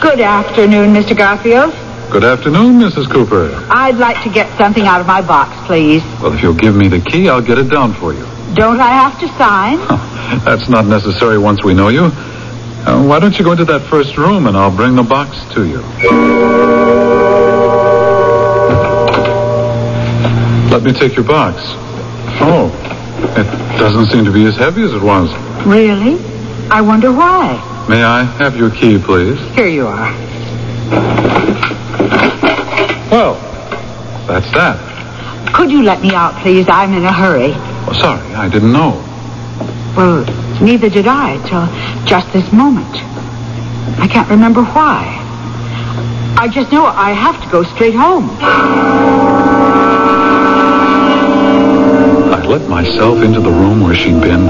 Good 0.00 0.20
afternoon, 0.20 0.92
Mr. 0.94 1.16
Garfield. 1.16 1.72
Good 2.10 2.24
afternoon, 2.24 2.78
Mrs. 2.78 3.10
Cooper. 3.10 3.50
I'd 3.70 3.96
like 3.96 4.22
to 4.22 4.30
get 4.30 4.56
something 4.56 4.86
out 4.86 5.00
of 5.00 5.06
my 5.06 5.22
box, 5.22 5.56
please. 5.66 6.02
Well, 6.20 6.32
if 6.34 6.42
you'll 6.42 6.54
give 6.54 6.76
me 6.76 6.88
the 6.88 7.00
key, 7.00 7.28
I'll 7.28 7.42
get 7.42 7.58
it 7.58 7.68
down 7.68 7.94
for 7.94 8.12
you. 8.12 8.35
Don't 8.56 8.80
I 8.80 8.88
have 8.88 9.20
to 9.20 9.28
sign? 9.36 9.76
That's 10.46 10.66
not 10.70 10.86
necessary 10.86 11.36
once 11.36 11.62
we 11.62 11.74
know 11.74 11.88
you. 11.88 12.04
Uh, 12.04 13.04
why 13.04 13.18
don't 13.20 13.38
you 13.38 13.44
go 13.44 13.52
into 13.52 13.66
that 13.66 13.82
first 13.90 14.16
room 14.16 14.46
and 14.46 14.56
I'll 14.56 14.74
bring 14.74 14.94
the 14.96 15.02
box 15.02 15.36
to 15.54 15.66
you? 15.66 15.82
Let 20.70 20.82
me 20.82 20.92
take 20.92 21.14
your 21.16 21.24
box. 21.24 21.60
Oh, 22.40 22.70
it 23.36 23.78
doesn't 23.78 24.06
seem 24.06 24.24
to 24.24 24.32
be 24.32 24.46
as 24.46 24.56
heavy 24.56 24.84
as 24.84 24.94
it 24.94 25.02
was. 25.02 25.30
Really? 25.66 26.18
I 26.70 26.80
wonder 26.80 27.12
why. 27.12 27.86
May 27.90 28.02
I 28.02 28.22
have 28.24 28.56
your 28.56 28.70
key, 28.70 28.98
please? 28.98 29.38
Here 29.54 29.68
you 29.68 29.86
are. 29.86 30.12
Well, 33.10 33.34
that's 34.26 34.50
that. 34.52 35.52
Could 35.54 35.70
you 35.70 35.82
let 35.82 36.00
me 36.00 36.14
out, 36.14 36.40
please? 36.40 36.66
I'm 36.70 36.94
in 36.94 37.04
a 37.04 37.12
hurry. 37.12 37.52
Oh, 37.88 37.92
sorry, 37.92 38.34
I 38.34 38.48
didn't 38.48 38.72
know. 38.72 39.02
Well, 39.96 40.24
neither 40.60 40.90
did 40.90 41.06
I 41.06 41.38
till 41.48 41.66
just 42.04 42.30
this 42.32 42.52
moment. 42.52 42.90
I 43.98 44.08
can't 44.08 44.28
remember 44.28 44.62
why. 44.62 45.22
I 46.38 46.48
just 46.48 46.70
know 46.72 46.84
I 46.84 47.12
have 47.12 47.40
to 47.42 47.48
go 47.50 47.62
straight 47.62 47.94
home. 47.94 48.28
I 52.34 52.42
let 52.44 52.68
myself 52.68 53.22
into 53.22 53.40
the 53.40 53.50
room 53.50 53.80
where 53.80 53.94
she'd 53.94 54.20
been 54.20 54.48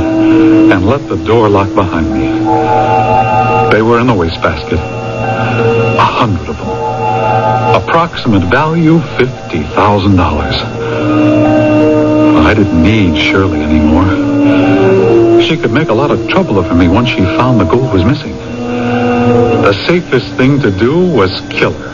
and 0.72 0.86
let 0.86 1.06
the 1.08 1.16
door 1.24 1.48
lock 1.48 1.72
behind 1.74 2.10
me. 2.12 2.26
They 3.70 3.82
were 3.82 4.00
in 4.00 4.06
the 4.06 4.14
wastebasket. 4.14 4.78
A 4.78 6.04
hundred 6.04 6.48
of 6.48 6.56
them. 6.56 7.82
Approximate 7.82 8.44
value 8.50 8.98
$50,000. 8.98 11.55
Didn't 12.56 12.82
need 12.82 13.20
Shirley 13.20 13.60
anymore. 13.60 15.42
She 15.42 15.58
could 15.58 15.72
make 15.72 15.88
a 15.88 15.92
lot 15.92 16.10
of 16.10 16.26
trouble 16.26 16.62
for 16.62 16.74
me 16.74 16.88
once 16.88 17.10
she 17.10 17.20
found 17.20 17.60
the 17.60 17.64
gold 17.64 17.92
was 17.92 18.02
missing. 18.02 18.34
The 18.34 19.74
safest 19.86 20.32
thing 20.38 20.58
to 20.60 20.70
do 20.70 21.06
was 21.06 21.30
kill 21.50 21.74
her. 21.74 21.92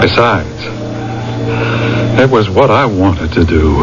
Besides, 0.00 0.46
it 2.20 2.30
was 2.30 2.48
what 2.48 2.70
I 2.70 2.86
wanted 2.86 3.32
to 3.32 3.44
do. 3.44 3.80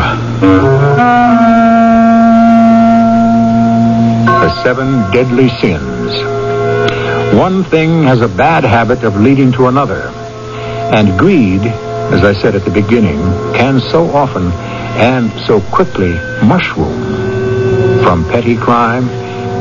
The 4.39 4.63
seven 4.63 5.12
deadly 5.12 5.49
sins. 5.60 6.13
One 7.36 7.65
thing 7.65 8.03
has 8.03 8.21
a 8.21 8.29
bad 8.29 8.63
habit 8.63 9.03
of 9.03 9.19
leading 9.19 9.51
to 9.53 9.67
another. 9.67 10.03
And 10.93 11.19
greed, 11.19 11.62
as 11.62 12.23
I 12.23 12.32
said 12.41 12.55
at 12.55 12.63
the 12.63 12.71
beginning, 12.71 13.19
can 13.53 13.82
so 13.82 14.10
often 14.12 14.49
and 14.97 15.32
so 15.41 15.62
quickly 15.62 16.13
mushroom 16.43 17.30
from 18.04 18.23
petty 18.30 18.56
crime 18.56 19.08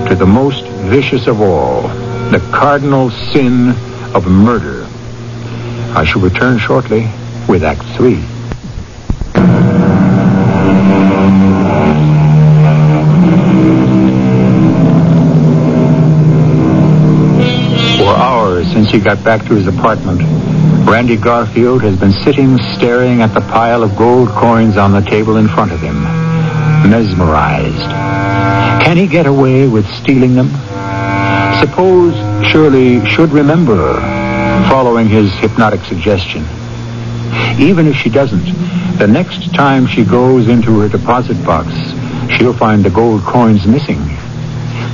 to 0.07 0.15
the 0.15 0.27
most 0.27 0.65
vicious 0.89 1.27
of 1.27 1.41
all, 1.41 1.83
the 2.31 2.39
cardinal 2.53 3.11
sin 3.11 3.71
of 4.15 4.27
murder. 4.27 4.87
I 5.95 6.05
shall 6.05 6.23
return 6.23 6.59
shortly 6.59 7.11
with 7.49 7.63
Act 7.63 7.83
Three. 7.97 8.23
For 17.99 18.15
hours 18.17 18.67
since 18.73 18.91
he 18.91 18.99
got 18.99 19.23
back 19.23 19.45
to 19.47 19.55
his 19.55 19.67
apartment, 19.67 20.23
Randy 20.91 21.19
Garfield 21.19 21.83
has 21.83 21.99
been 22.01 22.13
sitting 22.13 22.57
staring 22.75 23.21
at 23.21 23.35
the 23.35 23.43
pile 23.43 23.83
of 23.83 23.95
gold 23.95 24.31
coins 24.31 24.79
on 24.79 24.91
the 24.93 25.03
table 25.03 25.37
in 25.37 25.47
front 25.47 25.71
of 25.71 25.81
him, 25.81 26.03
mesmerized. 26.89 27.91
Can 28.83 28.97
he 28.97 29.07
get 29.07 29.27
away 29.27 29.69
with 29.69 29.87
stealing 29.87 30.35
them? 30.35 30.49
Suppose 31.61 32.15
Shirley 32.51 33.07
should 33.07 33.33
remember 33.33 34.01
following 34.71 35.09
his 35.09 35.31
hypnotic 35.35 35.85
suggestion. 35.85 36.43
Even 37.61 37.87
if 37.87 37.95
she 37.95 38.09
doesn't, 38.09 38.47
the 38.97 39.07
next 39.07 39.55
time 39.55 39.87
she 39.87 40.05
goes 40.05 40.49
into 40.49 40.81
her 40.81 40.89
deposit 40.89 41.37
box, 41.45 41.69
she'll 42.35 42.57
find 42.57 42.83
the 42.83 42.91
gold 42.91 43.21
coins 43.25 43.67
missing. 43.67 44.01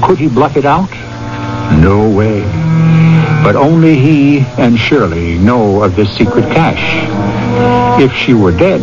Could 0.03 0.19
he 0.19 0.27
bluff 0.27 0.57
it 0.57 0.65
out? 0.65 0.91
No 1.81 2.11
way. 2.11 2.43
But 3.45 3.57
only 3.57 3.97
he 3.97 4.39
and 4.57 4.79
Shirley 4.79 5.39
know 5.39 5.83
of 5.83 5.95
this 5.97 6.11
secret 6.17 6.45
cache. 6.45 8.03
If 8.03 8.11
she 8.17 8.33
were 8.33 8.53
dead, 8.53 8.81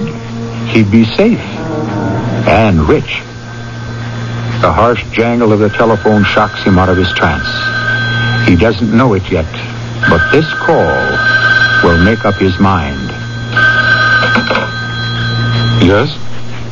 he'd 0.70 0.92
be 0.92 1.04
safe 1.04 1.40
and 2.48 2.88
rich. 2.88 3.22
The 4.62 4.72
harsh 4.72 5.04
jangle 5.12 5.52
of 5.52 5.60
the 5.60 5.70
telephone 5.70 6.24
shocks 6.24 6.62
him 6.62 6.78
out 6.78 6.90
of 6.90 6.98
his 6.98 7.12
trance. 7.14 7.48
He 8.48 8.56
doesn't 8.56 8.96
know 8.96 9.16
it 9.16 9.24
yet, 9.32 9.52
but 10.08 10.32
this 10.32 10.46
call 10.54 10.86
will 11.84 11.98
make 12.04 12.24
up 12.24 12.36
his 12.36 12.60
mind. 12.60 13.10
Yes? 15.82 16.14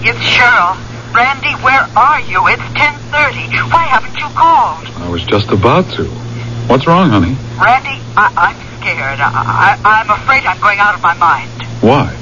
It's 0.05 0.19
Cheryl. 0.19 0.77
Randy, 1.11 1.53
where 1.63 1.89
are 1.97 2.21
you? 2.21 2.45
It's 2.49 2.61
10.30. 2.77 3.71
Why 3.73 3.83
haven't 3.85 4.15
you 4.15 4.27
called? 4.37 4.85
I 5.03 5.09
was 5.09 5.23
just 5.25 5.49
about 5.49 5.89
to. 5.93 6.28
What's 6.69 6.85
wrong, 6.85 7.09
honey? 7.09 7.33
Randy, 7.57 7.97
I, 8.13 8.29
I'm 8.53 8.55
scared. 8.77 9.19
I, 9.19 9.73
I, 9.81 10.05
I'm 10.05 10.09
afraid 10.21 10.45
I'm 10.45 10.61
going 10.61 10.77
out 10.77 10.93
of 10.93 11.01
my 11.01 11.15
mind. 11.15 11.49
Why? 11.81 12.13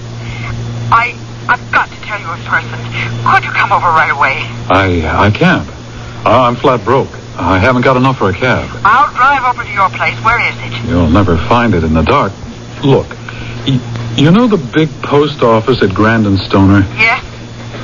I, 0.87 1.19
I've 1.51 1.71
got 1.73 1.89
to 1.89 1.95
tell 2.07 2.15
you 2.15 2.31
in 2.31 2.39
person. 2.47 2.79
Could 3.27 3.43
you 3.43 3.51
come 3.51 3.73
over 3.73 3.87
right 3.87 4.09
away? 4.09 4.39
I 4.71 5.03
I 5.27 5.31
can't. 5.31 5.67
I'm 6.25 6.55
flat 6.55 6.85
broke. 6.85 7.11
I 7.35 7.59
haven't 7.59 7.81
got 7.81 7.97
enough 7.97 8.19
for 8.19 8.29
a 8.29 8.33
cab. 8.33 8.69
I'll 8.85 9.13
drive 9.13 9.43
over 9.43 9.63
to 9.67 9.73
your 9.73 9.89
place. 9.89 10.15
Where 10.23 10.39
is 10.39 10.55
it? 10.63 10.89
You'll 10.89 11.09
never 11.09 11.35
find 11.35 11.73
it 11.75 11.83
in 11.83 11.93
the 11.93 12.03
dark. 12.03 12.31
Look, 12.85 13.07
you 14.15 14.31
know 14.31 14.47
the 14.47 14.57
big 14.57 14.89
post 15.03 15.43
office 15.43 15.83
at 15.83 15.93
Grandin 15.93 16.37
Stoner? 16.37 16.87
Yes? 16.95 17.21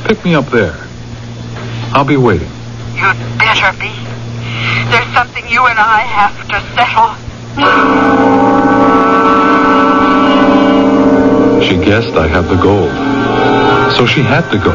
Pick 0.08 0.24
me 0.24 0.34
up 0.34 0.46
there. 0.46 0.78
I'll 1.92 2.06
be 2.06 2.16
waiting. 2.16 2.50
You'd 2.96 3.20
better 3.38 3.78
be. 3.78 4.03
There's 4.94 5.12
something 5.16 5.48
you 5.50 5.66
and 5.66 5.80
I 5.80 6.02
have 6.06 6.38
to 6.54 6.62
settle. 6.78 7.18
She 11.66 11.84
guessed 11.84 12.14
I 12.14 12.28
had 12.28 12.44
the 12.44 12.62
gold. 12.62 12.94
So 13.98 14.06
she 14.06 14.22
had 14.22 14.48
to 14.52 14.60
go. 14.60 14.70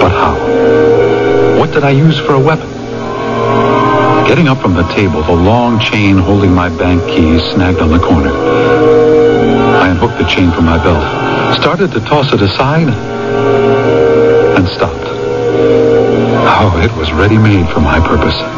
But 0.00 0.10
how? 0.10 0.34
What 1.56 1.70
did 1.70 1.84
I 1.84 1.90
use 1.90 2.18
for 2.18 2.34
a 2.34 2.40
weapon? 2.40 2.68
Getting 4.26 4.48
up 4.48 4.60
from 4.60 4.74
the 4.74 4.82
table, 4.88 5.22
the 5.22 5.30
long 5.30 5.78
chain 5.78 6.18
holding 6.18 6.52
my 6.52 6.68
bank 6.68 7.00
keys 7.06 7.42
snagged 7.54 7.78
on 7.78 7.90
the 7.90 8.00
corner. 8.00 8.32
I 8.34 9.90
unhooked 9.90 10.18
the 10.18 10.26
chain 10.26 10.50
from 10.50 10.64
my 10.64 10.82
belt, 10.82 11.54
started 11.62 11.92
to 11.92 12.00
toss 12.00 12.32
it 12.32 12.42
aside, 12.42 12.88
and 14.58 14.66
stopped. 14.66 15.06
Oh, 15.06 16.80
it 16.82 16.90
was 16.98 17.12
ready 17.12 17.38
made 17.38 17.68
for 17.68 17.78
my 17.78 18.00
purpose. 18.00 18.53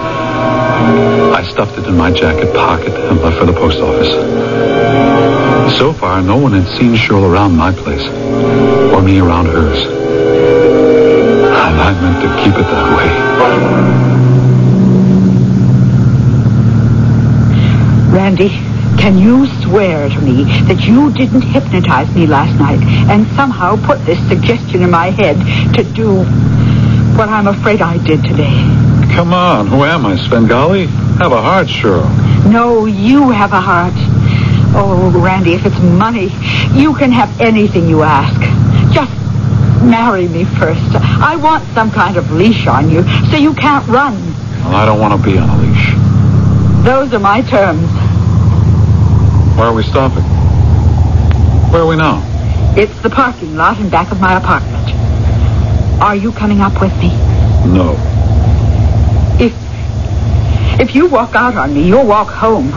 I 1.35 1.43
stuffed 1.43 1.79
it 1.79 1.87
in 1.87 1.97
my 1.97 2.11
jacket 2.11 2.55
pocket 2.55 2.93
and 2.93 3.21
left 3.21 3.39
for 3.39 3.47
the 3.47 3.53
post 3.53 3.79
office. 3.79 4.11
So 5.79 5.93
far, 5.93 6.23
no 6.23 6.37
one 6.37 6.53
had 6.53 6.67
seen 6.77 6.95
Cheryl 6.95 7.29
around 7.31 7.57
my 7.57 7.73
place, 7.73 8.07
or 8.93 9.03
me 9.03 9.19
around 9.19 9.47
hers. 9.47 9.85
And 9.87 11.81
I 11.81 11.93
meant 12.01 12.23
to 12.23 12.29
keep 12.43 12.55
it 12.55 12.67
that 12.71 12.97
way. 12.97 13.27
Randy, 18.17 18.49
can 18.99 19.19
you 19.19 19.47
swear 19.63 20.09
to 20.09 20.21
me 20.21 20.45
that 20.65 20.85
you 20.87 21.13
didn't 21.13 21.43
hypnotize 21.43 22.15
me 22.15 22.27
last 22.27 22.59
night 22.59 22.81
and 23.11 23.27
somehow 23.37 23.77
put 23.87 24.05
this 24.07 24.19
suggestion 24.29 24.83
in 24.83 24.91
my 24.91 25.11
head 25.11 25.37
to 25.75 25.85
do 25.93 26.25
what 27.17 27.29
I'm 27.29 27.47
afraid 27.47 27.83
I 27.83 27.99
did 27.99 28.23
today? 28.25 28.76
Come 29.17 29.33
on, 29.33 29.67
who 29.67 29.83
am 29.83 30.05
I, 30.05 30.15
Svengali? 30.17 30.89
Have 31.17 31.33
a 31.33 31.41
heart, 31.41 31.69
Cheryl. 31.69 32.05
No, 32.53 32.85
you 32.85 33.31
have 33.31 33.55
a 33.55 33.61
heart. 33.63 33.95
Oh, 34.77 35.11
Randy, 35.11 35.55
if 35.55 35.65
it's 35.65 35.79
money, 35.81 36.29
you 36.79 36.95
can 36.95 37.11
have 37.13 37.41
anything 37.41 37.89
you 37.89 38.03
ask. 38.03 38.39
Just 38.93 39.11
marry 39.83 40.29
me 40.29 40.45
first. 40.45 40.95
I 40.95 41.35
want 41.37 41.65
some 41.73 41.91
kind 41.91 42.19
of 42.19 42.31
leash 42.31 42.67
on 42.67 42.91
you 42.91 43.05
so 43.31 43.39
you 43.39 43.55
can't 43.55 43.89
run. 43.89 44.15
Well, 44.61 44.75
I 44.75 44.85
don't 44.85 45.01
want 45.01 45.19
to 45.19 45.27
be 45.27 45.39
on 45.39 45.49
a 45.49 45.57
leash. 45.63 46.85
Those 46.85 47.15
are 47.15 47.19
my 47.19 47.41
terms. 47.41 47.89
Where 49.57 49.69
are 49.69 49.75
we 49.75 49.83
stopping? 49.85 50.25
Where 51.73 51.81
are 51.81 51.87
we 51.87 51.97
now? 51.97 52.23
It's 52.77 53.01
the 53.01 53.09
parking 53.09 53.57
lot 53.57 53.81
in 53.81 53.89
back 53.89 54.13
of 54.13 54.21
my 54.21 54.37
apartment. 54.37 54.93
Are 56.03 56.15
you 56.15 56.33
coming 56.33 56.61
up 56.61 56.79
with 56.83 56.93
me? 56.99 57.09
No. 57.67 57.97
If 60.79 60.95
you 60.95 61.07
walk 61.07 61.35
out 61.35 61.57
on 61.57 61.75
me, 61.75 61.83
you'll 61.89 62.07
walk 62.07 62.29
home. 62.29 62.71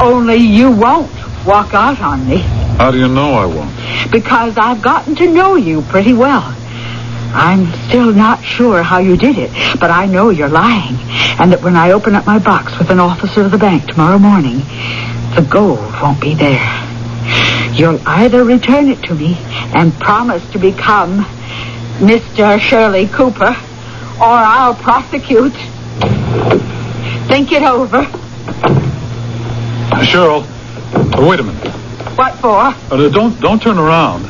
Only 0.00 0.36
you 0.36 0.70
won't 0.70 1.10
walk 1.46 1.74
out 1.74 2.00
on 2.00 2.28
me 2.28 2.38
How 2.78 2.90
do 2.92 2.98
you 2.98 3.08
know 3.08 3.32
I 3.34 3.46
won't? 3.46 4.10
because 4.12 4.56
I've 4.58 4.82
gotten 4.82 5.14
to 5.16 5.32
know 5.32 5.56
you 5.56 5.82
pretty 5.82 6.12
well. 6.12 6.42
I'm 7.34 7.66
still 7.88 8.12
not 8.12 8.44
sure 8.44 8.82
how 8.82 8.98
you 8.98 9.16
did 9.16 9.36
it, 9.38 9.50
but 9.80 9.90
I 9.90 10.06
know 10.06 10.28
you're 10.30 10.48
lying, 10.50 10.96
and 11.40 11.50
that 11.52 11.62
when 11.62 11.76
I 11.76 11.92
open 11.92 12.14
up 12.14 12.26
my 12.26 12.38
box 12.38 12.78
with 12.78 12.90
an 12.90 13.00
officer 13.00 13.42
of 13.42 13.50
the 13.50 13.58
bank 13.58 13.86
tomorrow 13.86 14.18
morning, 14.18 14.58
the 15.34 15.46
gold 15.48 15.78
won't 16.02 16.20
be 16.20 16.34
there. 16.34 16.60
You'll 17.72 18.00
either 18.06 18.44
return 18.44 18.88
it 18.88 19.02
to 19.04 19.14
me 19.14 19.36
and 19.74 19.92
promise 19.94 20.44
to 20.52 20.58
become 20.58 21.24
Mr. 21.98 22.60
Shirley 22.60 23.06
Cooper, 23.08 23.56
or 24.20 24.36
I'll 24.54 24.74
prosecute. 24.74 25.54
Think 27.28 27.52
it 27.52 27.62
over. 27.62 28.02
Cheryl, 30.02 30.44
uh, 30.94 31.26
wait 31.26 31.40
a 31.40 31.42
minute. 31.42 31.72
What 32.16 32.34
for? 32.36 32.58
Uh, 32.58 33.08
don't 33.08 33.40
don't 33.40 33.62
turn 33.62 33.78
around. 33.78 34.26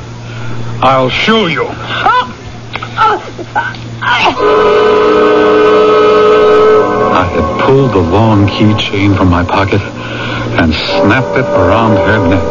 I'll 0.83 1.09
show 1.09 1.47
you. 1.47 1.67
I 7.15 7.25
had 7.25 7.65
pulled 7.65 7.93
the 7.93 7.99
long 7.99 8.47
keychain 8.47 9.17
from 9.17 9.29
my 9.31 9.45
pocket 9.45 9.81
and 9.81 10.73
snapped 10.73 11.37
it 11.37 11.47
around 11.47 11.97
her 11.97 12.29
neck. 12.29 12.51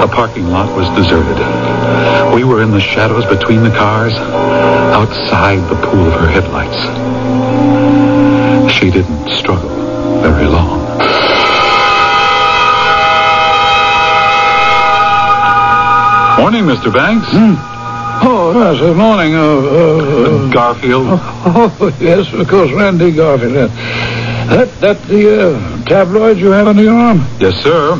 The 0.00 0.08
parking 0.08 0.48
lot 0.48 0.74
was 0.76 0.88
deserted. 0.96 1.38
We 2.34 2.44
were 2.44 2.62
in 2.62 2.70
the 2.70 2.80
shadows 2.80 3.26
between 3.26 3.62
the 3.62 3.70
cars, 3.70 4.14
outside 4.14 5.60
the 5.68 5.76
pool 5.86 6.06
of 6.06 6.14
her 6.20 6.26
headlights. 6.26 8.09
She 8.72 8.90
didn't 8.90 9.28
struggle 9.28 9.68
very 10.22 10.46
long. 10.46 10.80
Morning, 16.38 16.64
Mr. 16.64 16.92
Banks. 16.92 17.26
Oh, 18.22 18.52
yes, 18.54 18.80
good 18.80 18.96
morning. 18.96 19.34
Uh, 19.34 19.40
uh, 19.40 20.50
Garfield. 20.50 21.06
oh, 21.10 21.96
yes, 22.00 22.32
of 22.32 22.48
course, 22.48 22.70
Randy 22.72 23.12
Garfield. 23.12 23.70
That, 24.50 24.68
that 24.80 25.02
the 25.02 25.54
uh, 25.56 25.84
tabloid 25.84 26.38
you 26.38 26.50
have 26.50 26.66
under 26.66 26.82
your 26.82 26.94
arm? 26.94 27.18
Yes, 27.38 27.54
sir. 27.62 27.96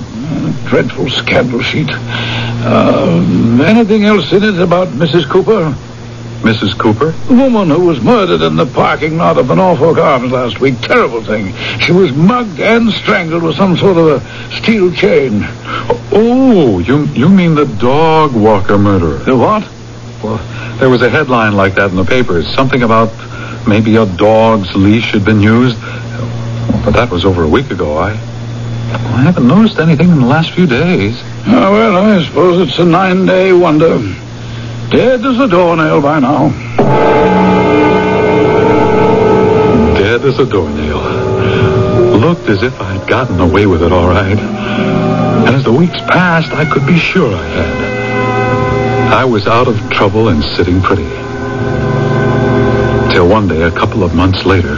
Dreadful 0.68 1.10
scandal 1.10 1.60
sheet. 1.62 1.88
Uh, 1.90 3.62
anything 3.64 4.04
else 4.04 4.32
in 4.32 4.42
it 4.42 4.58
about 4.60 4.88
Mrs. 4.88 5.28
Cooper? 5.28 5.74
Mrs. 6.42 6.78
Cooper. 6.78 7.10
The 7.28 7.34
woman 7.34 7.68
who 7.68 7.84
was 7.86 8.00
murdered 8.00 8.40
in 8.40 8.56
the 8.56 8.66
parking 8.66 9.18
lot 9.18 9.36
of 9.36 9.48
the 9.48 9.54
Norfolk 9.54 9.98
Arms 9.98 10.32
last 10.32 10.58
week. 10.58 10.80
Terrible 10.80 11.22
thing. 11.22 11.54
She 11.80 11.92
was 11.92 12.12
mugged 12.12 12.58
and 12.60 12.90
strangled 12.92 13.42
with 13.42 13.56
some 13.56 13.76
sort 13.76 13.98
of 13.98 14.06
a 14.06 14.56
steel 14.56 14.90
chain. 14.92 15.42
Oh, 16.12 16.78
you 16.78 17.04
you 17.08 17.28
mean 17.28 17.54
the 17.54 17.66
dog 17.66 18.34
walker 18.34 18.78
murderer? 18.78 19.18
The 19.18 19.36
what? 19.36 19.68
Well, 20.22 20.38
there 20.78 20.88
was 20.88 21.02
a 21.02 21.10
headline 21.10 21.56
like 21.56 21.74
that 21.74 21.90
in 21.90 21.96
the 21.96 22.04
papers. 22.04 22.48
Something 22.54 22.82
about 22.82 23.12
maybe 23.68 23.96
a 23.96 24.06
dog's 24.06 24.74
leash 24.74 25.12
had 25.12 25.24
been 25.24 25.40
used. 25.40 25.78
But 26.84 26.92
that 26.92 27.10
was 27.10 27.26
over 27.26 27.42
a 27.42 27.48
week 27.48 27.70
ago. 27.70 27.98
I 27.98 28.12
I 28.12 29.22
haven't 29.22 29.46
noticed 29.46 29.78
anything 29.78 30.08
in 30.08 30.20
the 30.20 30.26
last 30.26 30.52
few 30.52 30.66
days. 30.66 31.20
Ah, 31.46 31.70
well, 31.70 31.96
I 31.96 32.24
suppose 32.24 32.66
it's 32.66 32.78
a 32.78 32.84
nine-day 32.84 33.52
wonder. 33.52 33.98
Dead 34.90 35.24
as 35.24 35.38
a 35.38 35.46
doornail 35.46 36.02
by 36.02 36.18
now. 36.18 36.48
Dead 39.94 40.24
as 40.24 40.40
a 40.40 40.44
doornail. 40.44 40.98
Looked 42.18 42.48
as 42.48 42.64
if 42.64 42.74
I'd 42.80 43.06
gotten 43.08 43.38
away 43.38 43.66
with 43.66 43.84
it 43.84 43.92
all 43.92 44.08
right. 44.08 44.36
And 44.36 45.54
as 45.54 45.62
the 45.62 45.72
weeks 45.72 46.00
passed, 46.08 46.50
I 46.52 46.68
could 46.68 46.84
be 46.88 46.98
sure 46.98 47.32
I 47.32 47.44
had. 47.44 49.12
I 49.14 49.24
was 49.24 49.46
out 49.46 49.68
of 49.68 49.76
trouble 49.90 50.26
and 50.26 50.42
sitting 50.56 50.82
pretty. 50.82 51.08
Till 53.12 53.28
one 53.28 53.46
day, 53.46 53.62
a 53.62 53.70
couple 53.70 54.02
of 54.02 54.12
months 54.12 54.44
later. 54.44 54.74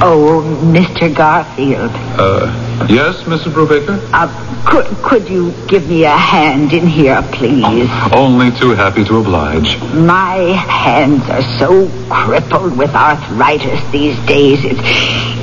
Oh, 0.00 0.42
Mr. 0.64 1.14
Garfield, 1.14 1.90
Uh, 2.18 2.86
yes, 2.88 3.22
Mrs. 3.22 3.52
Brubaker? 3.54 3.98
uh, 4.12 4.28
could, 4.68 4.86
could 5.02 5.28
you 5.30 5.52
give 5.68 5.88
me 5.88 6.04
a 6.04 6.10
hand 6.16 6.72
in 6.72 6.86
here, 6.86 7.22
please? 7.32 7.88
Only 8.12 8.50
too 8.50 8.70
happy 8.70 9.04
to 9.04 9.18
oblige. 9.18 9.78
My 9.94 10.36
hands 10.68 11.22
are 11.30 11.42
so 11.58 11.88
crippled 12.10 12.76
with 12.76 12.90
arthritis 12.94 13.80
these 13.92 14.18
days. 14.26 14.58
It's, 14.64 14.80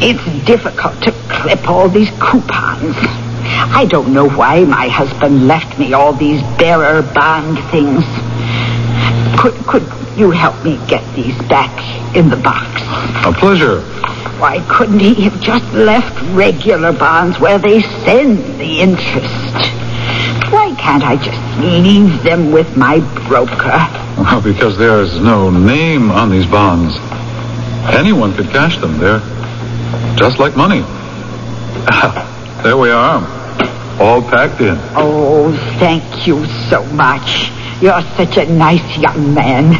it's 0.03 0.45
difficult 0.45 1.01
to 1.03 1.11
clip 1.29 1.67
all 1.69 1.87
these 1.87 2.09
coupons. 2.19 2.95
I 3.73 3.85
don't 3.89 4.13
know 4.13 4.29
why 4.29 4.65
my 4.65 4.87
husband 4.89 5.47
left 5.47 5.79
me 5.79 5.93
all 5.93 6.13
these 6.13 6.41
bearer 6.57 7.01
bond 7.01 7.57
things. 7.71 8.03
Could, 9.37 9.55
could 9.65 9.83
you 10.17 10.31
help 10.31 10.63
me 10.63 10.79
get 10.87 11.03
these 11.15 11.37
back 11.47 12.15
in 12.15 12.29
the 12.29 12.37
box? 12.37 12.81
A 13.25 13.31
pleasure. 13.31 13.81
Why 14.39 14.59
couldn't 14.67 14.99
he 14.99 15.13
have 15.23 15.39
just 15.41 15.71
left 15.73 16.19
regular 16.33 16.91
bonds 16.91 17.39
where 17.39 17.59
they 17.59 17.81
send 17.81 18.37
the 18.59 18.81
interest? 18.81 19.53
Why 20.51 20.75
can't 20.77 21.03
I 21.03 21.15
just 21.15 21.59
leave 21.59 22.23
them 22.23 22.51
with 22.51 22.75
my 22.75 22.99
broker? 23.27 23.87
Well, 24.17 24.41
because 24.41 24.77
there's 24.77 25.19
no 25.19 25.49
name 25.49 26.11
on 26.11 26.29
these 26.29 26.45
bonds. 26.45 26.95
Anyone 27.95 28.33
could 28.33 28.49
cash 28.49 28.77
them. 28.79 28.97
They're 28.97 29.19
just 30.17 30.39
like 30.39 30.55
money. 30.57 30.81
there 32.63 32.77
we 32.77 32.89
are. 32.91 33.21
All 33.99 34.21
packed 34.21 34.61
in. 34.61 34.77
Oh, 34.95 35.51
thank 35.79 36.27
you 36.27 36.45
so 36.69 36.83
much. 36.87 37.49
You're 37.81 38.01
such 38.15 38.37
a 38.37 38.45
nice 38.45 38.97
young 38.99 39.33
man. 39.33 39.73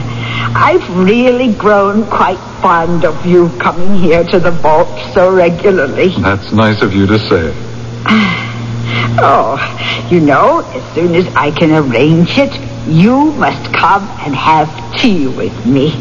I've 0.55 0.89
really 0.97 1.53
grown 1.53 2.07
quite 2.07 2.39
fond 2.59 3.05
of 3.05 3.23
you 3.27 3.49
coming 3.59 3.95
here 3.95 4.23
to 4.23 4.39
the 4.39 4.49
vault 4.49 4.89
so 5.13 5.31
regularly. 5.31 6.09
That's 6.19 6.51
nice 6.51 6.81
of 6.81 6.93
you 6.93 7.05
to 7.05 7.19
say. 7.19 7.53
Oh, 9.23 9.57
you 10.09 10.19
know, 10.19 10.59
as 10.59 10.95
soon 10.95 11.15
as 11.15 11.27
I 11.35 11.51
can 11.51 11.71
arrange 11.71 12.37
it, 12.37 12.53
you 12.87 13.31
must 13.33 13.73
come 13.73 14.03
and 14.21 14.33
have 14.33 14.69
tea 14.99 15.27
with 15.27 15.65
me. 15.65 15.91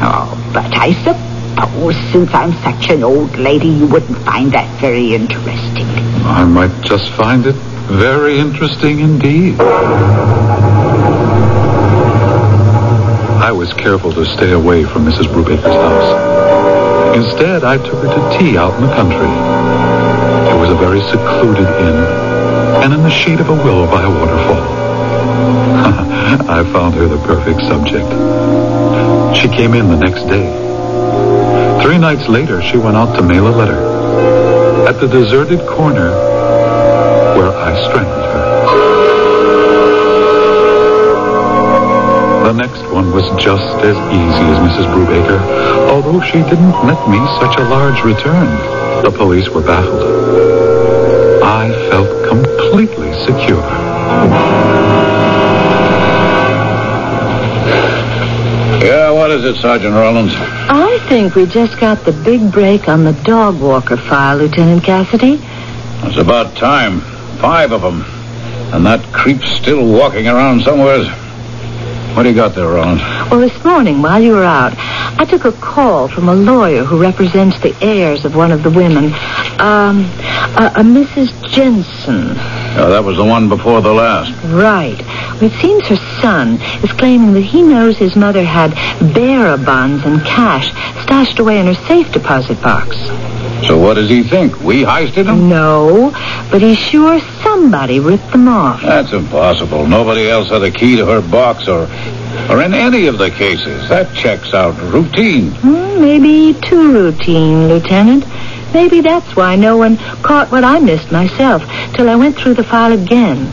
Oh, 0.00 0.50
but 0.52 0.76
I 0.76 0.92
suppose 1.02 1.96
since 2.12 2.32
I'm 2.32 2.52
such 2.62 2.90
an 2.90 3.02
old 3.02 3.36
lady, 3.38 3.68
you 3.68 3.86
wouldn't 3.86 4.18
find 4.24 4.52
that 4.52 4.80
very 4.80 5.14
interesting. 5.14 5.86
I 6.24 6.44
might 6.44 6.82
just 6.82 7.10
find 7.12 7.46
it 7.46 7.56
very 7.88 8.38
interesting 8.38 9.00
indeed. 9.00 9.58
I 13.40 13.50
was 13.50 13.72
careful 13.72 14.12
to 14.12 14.26
stay 14.26 14.52
away 14.52 14.84
from 14.84 15.06
Mrs. 15.06 15.24
Brubaker's 15.32 15.64
house. 15.64 17.16
Instead, 17.16 17.64
I 17.64 17.78
took 17.78 18.04
her 18.04 18.08
to 18.08 18.38
tea 18.38 18.58
out 18.58 18.74
in 18.74 18.82
the 18.86 18.94
country. 18.94 19.32
It 20.52 20.60
was 20.60 20.70
a 20.70 20.76
very 20.76 21.00
secluded 21.00 21.66
inn, 21.66 21.96
and 22.84 22.92
in 22.92 23.02
the 23.02 23.10
shade 23.10 23.40
of 23.40 23.48
a 23.48 23.54
willow 23.54 23.86
by 23.86 24.02
a 24.02 24.10
waterfall. 24.10 24.68
I 26.50 26.62
found 26.70 26.94
her 26.94 27.08
the 27.08 27.18
perfect 27.24 27.62
subject. 27.62 28.06
She 29.34 29.48
came 29.48 29.72
in 29.72 29.88
the 29.88 29.96
next 29.96 30.24
day. 30.24 30.52
Three 31.82 31.96
nights 31.96 32.28
later, 32.28 32.60
she 32.60 32.76
went 32.76 32.98
out 32.98 33.16
to 33.16 33.22
mail 33.22 33.48
a 33.48 33.54
letter. 33.56 34.86
At 34.86 35.00
the 35.00 35.08
deserted 35.08 35.66
corner 35.66 36.27
I 37.68 37.74
strangled 37.84 38.24
her. 38.32 38.44
The 42.46 42.52
next 42.54 42.82
one 42.94 43.12
was 43.12 43.28
just 43.36 43.76
as 43.84 43.96
easy 44.08 44.44
as 44.48 44.58
Mrs. 44.64 44.86
Brubaker, 44.94 45.38
although 45.90 46.22
she 46.22 46.38
didn't 46.48 46.72
net 46.88 47.08
me 47.10 47.18
such 47.38 47.58
a 47.58 47.64
large 47.68 48.02
return. 48.04 48.48
The 49.04 49.10
police 49.10 49.50
were 49.50 49.60
baffled. 49.60 50.02
I 51.44 51.68
felt 51.90 52.08
completely 52.26 53.12
secure. 53.26 53.60
Yeah, 58.80 59.10
what 59.10 59.30
is 59.30 59.44
it, 59.44 59.60
Sergeant 59.60 59.92
Rollins? 59.92 60.32
I 60.34 60.98
think 61.06 61.34
we 61.34 61.44
just 61.44 61.78
got 61.78 62.02
the 62.06 62.12
big 62.12 62.50
break 62.50 62.88
on 62.88 63.04
the 63.04 63.12
dog 63.24 63.60
walker 63.60 63.98
file, 63.98 64.38
Lieutenant 64.38 64.84
Cassidy. 64.84 65.38
It's 66.04 66.16
about 66.16 66.56
time. 66.56 67.02
Five 67.40 67.72
of 67.72 67.82
them. 67.82 68.02
And 68.74 68.84
that 68.84 69.02
creep's 69.12 69.50
still 69.52 69.86
walking 69.86 70.26
around 70.26 70.62
somewhere. 70.62 71.04
What 72.14 72.24
do 72.24 72.30
you 72.30 72.34
got 72.34 72.54
there, 72.54 72.66
Rollins? 72.66 73.00
Well, 73.30 73.38
this 73.38 73.64
morning, 73.64 74.02
while 74.02 74.20
you 74.20 74.32
were 74.32 74.44
out, 74.44 74.74
I 74.76 75.24
took 75.24 75.44
a 75.44 75.52
call 75.52 76.08
from 76.08 76.28
a 76.28 76.34
lawyer 76.34 76.82
who 76.82 77.00
represents 77.00 77.60
the 77.60 77.76
heirs 77.80 78.24
of 78.24 78.34
one 78.34 78.50
of 78.50 78.62
the 78.62 78.70
women, 78.70 79.12
um, 79.60 80.04
a, 80.58 80.72
a 80.76 80.82
Mrs. 80.82 81.48
Jensen. 81.48 82.30
Oh, 82.76 82.90
that 82.90 83.04
was 83.04 83.18
the 83.18 83.24
one 83.24 83.48
before 83.48 83.82
the 83.82 83.92
last. 83.92 84.32
Right. 84.44 84.98
Well, 85.40 85.44
it 85.44 85.60
seems 85.60 85.86
her 85.86 86.20
son 86.20 86.60
is 86.82 86.90
claiming 86.92 87.34
that 87.34 87.42
he 87.42 87.62
knows 87.62 87.96
his 87.96 88.16
mother 88.16 88.44
had 88.44 88.74
bearer 89.14 89.56
bonds 89.56 90.04
and 90.04 90.20
cash 90.24 90.70
stashed 91.04 91.38
away 91.38 91.60
in 91.60 91.66
her 91.66 91.86
safe 91.86 92.10
deposit 92.12 92.60
box. 92.60 92.96
So 93.66 93.76
what 93.78 93.94
does 93.94 94.08
he 94.08 94.22
think? 94.22 94.60
We 94.60 94.82
heisted 94.82 95.26
him? 95.26 95.48
No, 95.48 96.10
but 96.50 96.62
he's 96.62 96.78
sure 96.78 97.20
somebody 97.42 98.00
ripped 98.00 98.30
them 98.30 98.48
off. 98.48 98.82
That's 98.82 99.12
impossible. 99.12 99.86
Nobody 99.86 100.28
else 100.28 100.48
had 100.48 100.62
a 100.62 100.70
key 100.70 100.96
to 100.96 101.06
her 101.06 101.20
box 101.20 101.68
or 101.68 101.88
or 102.48 102.62
in 102.62 102.72
any 102.72 103.06
of 103.06 103.18
the 103.18 103.30
cases. 103.30 103.88
That 103.88 104.14
checks 104.14 104.54
out 104.54 104.78
routine. 104.92 105.50
Hmm, 105.50 106.00
maybe 106.00 106.58
too 106.60 106.92
routine, 106.92 107.68
Lieutenant. 107.68 108.24
Maybe 108.72 109.00
that's 109.00 109.34
why 109.34 109.56
no 109.56 109.76
one 109.76 109.96
caught 110.22 110.50
what 110.50 110.62
I 110.62 110.78
missed 110.78 111.10
myself 111.10 111.62
till 111.94 112.08
I 112.08 112.16
went 112.16 112.36
through 112.36 112.54
the 112.54 112.64
file 112.64 112.92
again. 112.92 113.50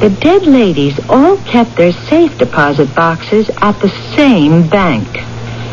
The 0.00 0.10
dead 0.10 0.46
ladies 0.46 0.98
all 1.08 1.36
kept 1.38 1.76
their 1.76 1.92
safe 1.92 2.36
deposit 2.38 2.94
boxes 2.94 3.50
at 3.58 3.80
the 3.80 3.88
same 4.14 4.68
bank. 4.68 5.06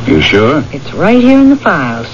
You 0.08 0.22
sure? 0.22 0.64
It's 0.72 0.94
right 0.94 1.22
here 1.22 1.40
in 1.40 1.50
the 1.50 1.58
files. 1.58 2.08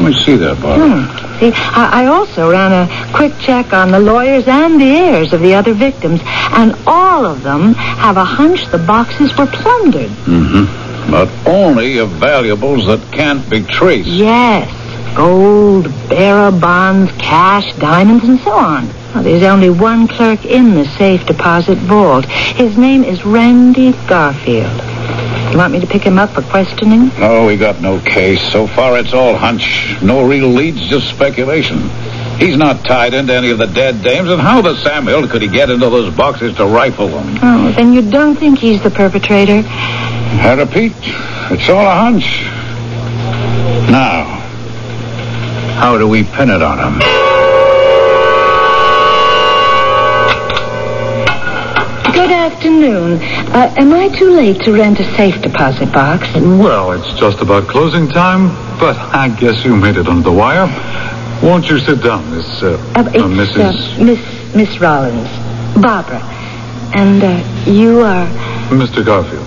Let 0.00 0.14
me 0.14 0.24
see 0.24 0.36
that, 0.36 0.60
Bob. 0.62 0.80
Hmm. 0.80 1.38
See, 1.40 1.52
I, 1.52 2.04
I 2.04 2.06
also 2.06 2.50
ran 2.50 2.72
a 2.72 3.12
quick 3.14 3.32
check 3.38 3.74
on 3.74 3.90
the 3.90 3.98
lawyers 4.00 4.48
and 4.48 4.80
the 4.80 4.96
heirs 4.96 5.34
of 5.34 5.42
the 5.42 5.54
other 5.54 5.74
victims, 5.74 6.20
and 6.24 6.74
all 6.86 7.26
of 7.26 7.42
them 7.42 7.74
have 7.74 8.16
a 8.16 8.24
hunch 8.24 8.66
the 8.70 8.78
boxes 8.78 9.36
were 9.36 9.46
plundered. 9.46 10.10
Mm-hmm. 10.24 11.10
But 11.10 11.28
only 11.46 11.98
of 11.98 12.08
valuables 12.12 12.86
that 12.86 13.12
can't 13.12 13.48
be 13.50 13.62
traced. 13.62 14.08
Yes. 14.08 14.74
Gold, 15.14 15.84
bearer 16.08 16.50
bonds, 16.50 17.12
cash, 17.18 17.74
diamonds, 17.74 18.24
and 18.24 18.40
so 18.40 18.52
on. 18.52 18.86
Well, 19.12 19.22
there's 19.22 19.42
only 19.42 19.68
one 19.68 20.08
clerk 20.08 20.46
in 20.46 20.74
the 20.74 20.86
safe 20.96 21.26
deposit 21.26 21.76
vault. 21.78 22.24
His 22.24 22.78
name 22.78 23.04
is 23.04 23.24
Randy 23.26 23.92
Garfield. 24.06 24.99
You 25.50 25.56
want 25.58 25.72
me 25.72 25.80
to 25.80 25.86
pick 25.86 26.02
him 26.02 26.18
up 26.18 26.30
for 26.30 26.42
questioning? 26.42 27.08
No, 27.18 27.44
we 27.46 27.56
got 27.56 27.80
no 27.80 27.98
case. 28.00 28.40
So 28.52 28.68
far, 28.68 28.98
it's 28.98 29.12
all 29.12 29.36
hunch. 29.36 29.96
No 30.00 30.24
real 30.24 30.48
leads, 30.48 30.80
just 30.88 31.08
speculation. 31.08 31.90
He's 32.38 32.56
not 32.56 32.84
tied 32.84 33.14
into 33.14 33.34
any 33.34 33.50
of 33.50 33.58
the 33.58 33.66
dead 33.66 34.00
dames, 34.02 34.30
and 34.30 34.40
how 34.40 34.62
the 34.62 34.76
Sam 34.76 35.06
Hill 35.06 35.26
could 35.28 35.42
he 35.42 35.48
get 35.48 35.68
into 35.68 35.90
those 35.90 36.14
boxes 36.14 36.56
to 36.56 36.66
rifle 36.66 37.08
them? 37.08 37.38
Oh, 37.42 37.72
then 37.72 37.92
you 37.92 38.08
don't 38.08 38.36
think 38.36 38.60
he's 38.60 38.80
the 38.82 38.90
perpetrator? 38.90 39.62
I 39.66 40.54
repeat, 40.56 40.92
it's 41.50 41.68
all 41.68 41.84
a 41.84 41.94
hunch. 41.94 42.42
Now, 43.90 44.24
how 45.80 45.98
do 45.98 46.06
we 46.06 46.22
pin 46.22 46.48
it 46.50 46.62
on 46.62 46.78
him? 46.78 47.29
Good 52.20 52.32
afternoon. 52.32 53.18
Uh, 53.48 53.74
am 53.78 53.94
I 53.94 54.10
too 54.10 54.28
late 54.32 54.60
to 54.64 54.74
rent 54.74 55.00
a 55.00 55.04
safe 55.16 55.40
deposit 55.40 55.90
box? 55.90 56.28
Well, 56.34 56.92
it's 56.92 57.18
just 57.18 57.40
about 57.40 57.66
closing 57.66 58.08
time, 58.08 58.48
but 58.78 58.94
I 58.94 59.34
guess 59.40 59.64
you 59.64 59.74
made 59.74 59.96
it 59.96 60.06
under 60.06 60.24
the 60.24 60.30
wire. 60.30 60.66
Won't 61.42 61.70
you 61.70 61.78
sit 61.78 62.02
down, 62.02 62.30
Miss, 62.30 62.62
uh, 62.62 62.76
Uh, 62.94 63.00
uh, 63.00 63.04
Mrs. 63.24 63.56
uh, 63.98 64.04
Miss 64.04 64.54
Miss 64.54 64.78
Rollins, 64.78 65.30
Barbara, 65.82 66.20
and 66.94 67.24
uh, 67.24 67.70
you 67.70 68.00
are. 68.02 68.26
Mr. 68.68 69.02
Garfield. 69.02 69.46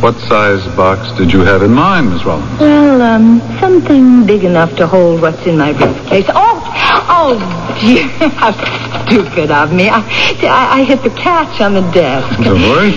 What 0.00 0.18
size 0.20 0.64
box 0.76 1.12
did 1.18 1.30
you 1.30 1.40
have 1.40 1.62
in 1.62 1.72
mind, 1.72 2.10
Miss 2.10 2.24
Rollins? 2.24 2.58
Well, 2.58 3.02
um, 3.02 3.38
something 3.60 4.24
big 4.26 4.44
enough 4.44 4.74
to 4.76 4.86
hold 4.86 5.20
what's 5.20 5.44
in 5.46 5.58
my 5.58 5.72
briefcase. 5.74 6.24
Oh, 6.28 6.62
oh, 7.08 7.76
dear, 7.80 8.04
how 8.30 8.52
stupid 9.04 9.50
of 9.50 9.74
me. 9.74 9.90
I, 9.90 10.00
I, 10.00 10.80
I 10.80 10.84
hit 10.84 11.02
the 11.02 11.10
catch 11.10 11.60
on 11.60 11.74
the 11.74 11.82
desk. 11.92 12.42
Don't 12.42 12.62
worry. 12.62 12.92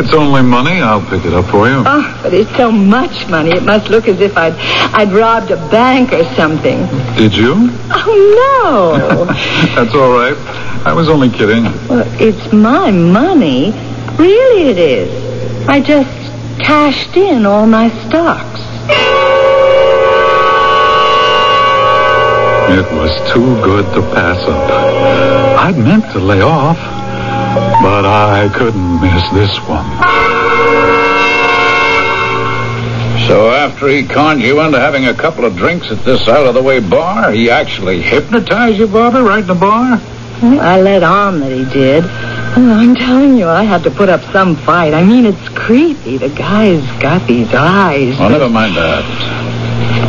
It's 0.00 0.14
only 0.14 0.40
money. 0.42 0.80
I'll 0.80 1.02
pick 1.10 1.26
it 1.26 1.34
up 1.34 1.44
for 1.50 1.68
you. 1.68 1.82
Oh, 1.84 2.20
but 2.22 2.32
it's 2.32 2.54
so 2.56 2.72
much 2.72 3.28
money. 3.28 3.50
It 3.50 3.64
must 3.64 3.90
look 3.90 4.08
as 4.08 4.20
if 4.20 4.34
I'd, 4.36 4.54
I'd 4.94 5.12
robbed 5.12 5.50
a 5.50 5.56
bank 5.68 6.12
or 6.14 6.24
something. 6.34 6.86
Did 7.16 7.34
you? 7.34 7.52
Oh, 7.90 8.62
no. 8.64 9.24
That's 9.74 9.94
all 9.94 10.12
right. 10.12 10.36
I 10.86 10.94
was 10.94 11.10
only 11.10 11.28
kidding. 11.28 11.64
well, 11.88 12.04
it's 12.18 12.52
my 12.54 12.90
money. 12.90 13.72
Really, 14.16 14.68
it 14.70 14.78
is. 14.78 15.68
I 15.68 15.80
just 15.80 16.08
cashed 16.58 17.16
in 17.16 17.46
all 17.46 17.66
my 17.66 17.88
stocks. 18.06 18.60
It 22.70 22.92
was 22.92 23.10
too 23.32 23.60
good 23.62 23.84
to 23.94 24.02
pass 24.14 24.38
up. 24.46 24.70
I'd 25.60 25.78
meant 25.78 26.04
to 26.12 26.18
lay 26.18 26.42
off, 26.42 26.78
but 27.82 28.04
I 28.04 28.50
couldn't 28.54 29.00
miss 29.00 29.30
this 29.32 29.56
one. 29.68 29.86
So 33.26 33.50
after 33.50 33.88
he 33.88 34.06
conned 34.06 34.42
you 34.42 34.60
into 34.60 34.78
having 34.78 35.06
a 35.06 35.14
couple 35.14 35.44
of 35.44 35.56
drinks 35.56 35.90
at 35.90 36.04
this 36.04 36.28
out-of-the-way 36.28 36.80
bar, 36.80 37.32
he 37.32 37.50
actually 37.50 38.00
hypnotized 38.00 38.78
you, 38.78 38.86
Barbara, 38.86 39.22
right 39.22 39.40
in 39.40 39.46
the 39.46 39.54
bar? 39.54 40.00
I 40.42 40.80
let 40.80 41.02
on 41.02 41.40
that 41.40 41.52
he 41.52 41.64
did. 41.64 42.04
Oh, 42.04 42.72
I'm 42.72 42.94
telling 42.94 43.36
you, 43.36 43.48
I 43.48 43.62
had 43.62 43.82
to 43.84 43.90
put 43.90 44.08
up 44.08 44.22
some 44.32 44.56
fight. 44.56 44.94
I 44.94 45.04
mean, 45.04 45.26
it's 45.26 45.48
creepy. 45.50 46.18
The 46.18 46.28
guy's 46.28 46.84
got 47.00 47.26
these 47.26 47.52
eyes. 47.54 48.18
Well, 48.18 48.30
never 48.30 48.48
mind 48.48 48.76
that. 48.76 49.04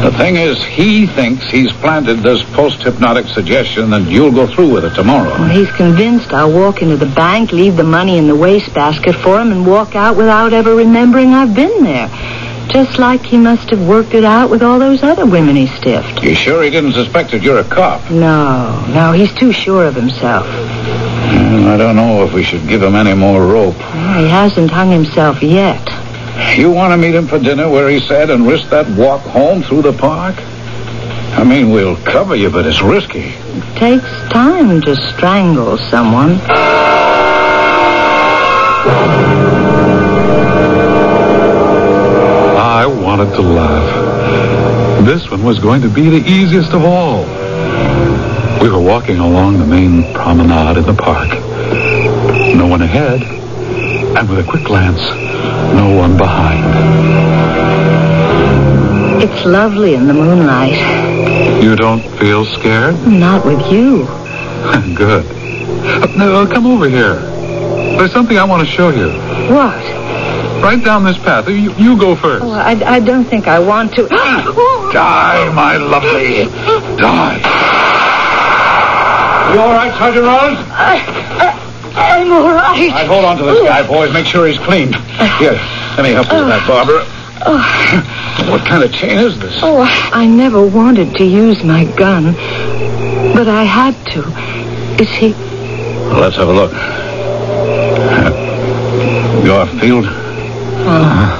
The 0.03 0.11
thing 0.17 0.37
is, 0.37 0.63
he 0.63 1.07
thinks 1.07 1.45
he's 1.51 1.73
planted 1.73 2.19
this 2.19 2.41
post-hypnotic 2.53 3.27
suggestion 3.27 3.91
and 3.91 4.07
you'll 4.07 4.31
go 4.31 4.47
through 4.47 4.71
with 4.71 4.85
it 4.85 4.95
tomorrow. 4.95 5.31
Well, 5.31 5.49
he's 5.49 5.69
convinced 5.71 6.31
I'll 6.31 6.53
walk 6.53 6.81
into 6.81 6.95
the 6.95 7.05
bank, 7.05 7.51
leave 7.51 7.75
the 7.75 7.83
money 7.83 8.17
in 8.17 8.27
the 8.27 8.35
wastebasket 8.35 9.15
for 9.15 9.41
him, 9.41 9.51
and 9.51 9.67
walk 9.67 9.95
out 9.95 10.15
without 10.15 10.53
ever 10.53 10.73
remembering 10.73 11.33
I've 11.33 11.53
been 11.53 11.83
there. 11.83 12.07
Just 12.69 12.99
like 12.99 13.25
he 13.25 13.37
must 13.37 13.71
have 13.71 13.87
worked 13.87 14.13
it 14.13 14.23
out 14.23 14.49
with 14.51 14.61
all 14.61 14.77
those 14.77 15.01
other 15.01 15.25
women 15.25 15.55
he 15.55 15.67
stiffed. 15.67 16.23
You 16.23 16.35
sure 16.35 16.63
he 16.63 16.69
didn't 16.69 16.93
suspect 16.93 17.31
that 17.31 17.41
you're 17.41 17.59
a 17.59 17.63
cop? 17.63 18.11
No, 18.11 18.85
no, 18.93 19.11
he's 19.11 19.33
too 19.33 19.51
sure 19.51 19.85
of 19.85 19.95
himself. 19.95 20.45
Well, 20.45 21.67
I 21.69 21.77
don't 21.77 21.95
know 21.95 22.23
if 22.23 22.31
we 22.33 22.43
should 22.43 22.67
give 22.67 22.83
him 22.83 22.95
any 22.95 23.15
more 23.15 23.45
rope. 23.45 23.77
Well, 23.77 24.23
he 24.23 24.29
hasn't 24.29 24.69
hung 24.69 24.91
himself 24.91 25.41
yet. 25.41 25.83
You 26.57 26.71
want 26.71 26.93
to 26.93 26.97
meet 26.97 27.15
him 27.15 27.27
for 27.27 27.39
dinner 27.39 27.69
where 27.69 27.89
he 27.89 27.99
said 27.99 28.29
and 28.29 28.47
risk 28.47 28.69
that 28.69 28.87
walk 28.89 29.21
home 29.21 29.63
through 29.63 29.81
the 29.81 29.93
park? 29.93 30.35
I 30.37 31.43
mean, 31.43 31.71
we'll 31.71 31.97
cover 31.97 32.35
you, 32.35 32.49
but 32.49 32.65
it's 32.65 32.81
risky. 32.81 33.33
It 33.33 33.77
takes 33.77 34.09
time 34.31 34.81
to 34.81 34.95
strangle 34.95 35.77
someone. 35.89 36.39
Wanted 43.19 43.35
to 43.35 43.41
laugh. 43.41 45.05
This 45.05 45.29
one 45.29 45.43
was 45.43 45.59
going 45.59 45.81
to 45.81 45.89
be 45.89 46.09
the 46.09 46.25
easiest 46.25 46.71
of 46.71 46.85
all. 46.85 47.25
We 48.61 48.69
were 48.69 48.79
walking 48.79 49.17
along 49.17 49.59
the 49.59 49.65
main 49.65 50.13
promenade 50.13 50.77
in 50.77 50.85
the 50.85 50.93
park. 50.93 51.27
No 52.55 52.65
one 52.65 52.81
ahead, 52.81 53.21
and 54.17 54.29
with 54.29 54.39
a 54.39 54.49
quick 54.49 54.63
glance, 54.63 55.01
no 55.75 55.93
one 55.97 56.15
behind. 56.15 56.63
It's 59.21 59.45
lovely 59.45 59.95
in 59.95 60.07
the 60.07 60.13
moonlight. 60.13 61.61
You 61.61 61.75
don't 61.75 62.03
feel 62.19 62.45
scared? 62.45 63.05
Not 63.05 63.45
with 63.45 63.59
you. 63.69 64.05
Good. 64.95 65.25
Uh, 65.25 66.05
no, 66.15 66.47
come 66.47 66.67
over 66.67 66.87
here. 66.87 67.15
There's 67.97 68.13
something 68.13 68.37
I 68.37 68.45
want 68.45 68.65
to 68.65 68.73
show 68.73 68.91
you. 68.91 69.09
What? 69.53 69.98
Right 70.61 70.83
down 70.83 71.03
this 71.03 71.17
path. 71.17 71.47
You, 71.47 71.73
you 71.73 71.97
go 71.97 72.15
first. 72.15 72.43
Oh, 72.43 72.51
I, 72.51 72.71
I 72.95 72.99
don't 72.99 73.25
think 73.25 73.47
I 73.47 73.59
want 73.59 73.93
to. 73.95 74.07
Die, 74.93 75.53
my 75.53 75.77
lovely. 75.77 76.45
Die. 76.97 77.39
You 79.53 79.59
all 79.59 79.73
right, 79.73 79.91
Sergeant 79.97 80.25
Rollins? 80.25 80.59
I, 80.69 81.01
I, 81.95 82.17
am 82.19 82.31
all 82.31 82.53
right. 82.53 82.91
I'd 82.93 83.07
hold 83.07 83.25
on 83.25 83.37
to 83.37 83.43
this 83.45 83.67
guy, 83.67 83.87
boys. 83.87 84.13
Make 84.13 84.27
sure 84.27 84.45
he's 84.47 84.59
clean. 84.59 84.93
Here, 85.39 85.53
let 85.97 86.03
me 86.03 86.11
help 86.11 86.31
you 86.31 86.37
with 86.37 86.49
that, 86.49 86.61
oh. 86.63 86.67
Barbara. 86.67 87.05
Oh. 87.45 88.15
What 88.49 88.65
kind 88.65 88.83
of 88.83 88.91
chain 88.91 89.19
is 89.19 89.37
this? 89.39 89.59
Oh, 89.61 89.81
I 90.13 90.25
never 90.25 90.65
wanted 90.65 91.13
to 91.17 91.25
use 91.25 91.63
my 91.63 91.85
gun, 91.95 92.33
but 93.33 93.47
I 93.47 93.63
had 93.63 93.93
to. 94.13 94.23
Is 94.99 95.09
he? 95.09 95.33
Well, 95.33 96.21
let's 96.21 96.37
have 96.37 96.47
a 96.47 96.53
look. 96.53 96.71
Uh, 100.91 101.37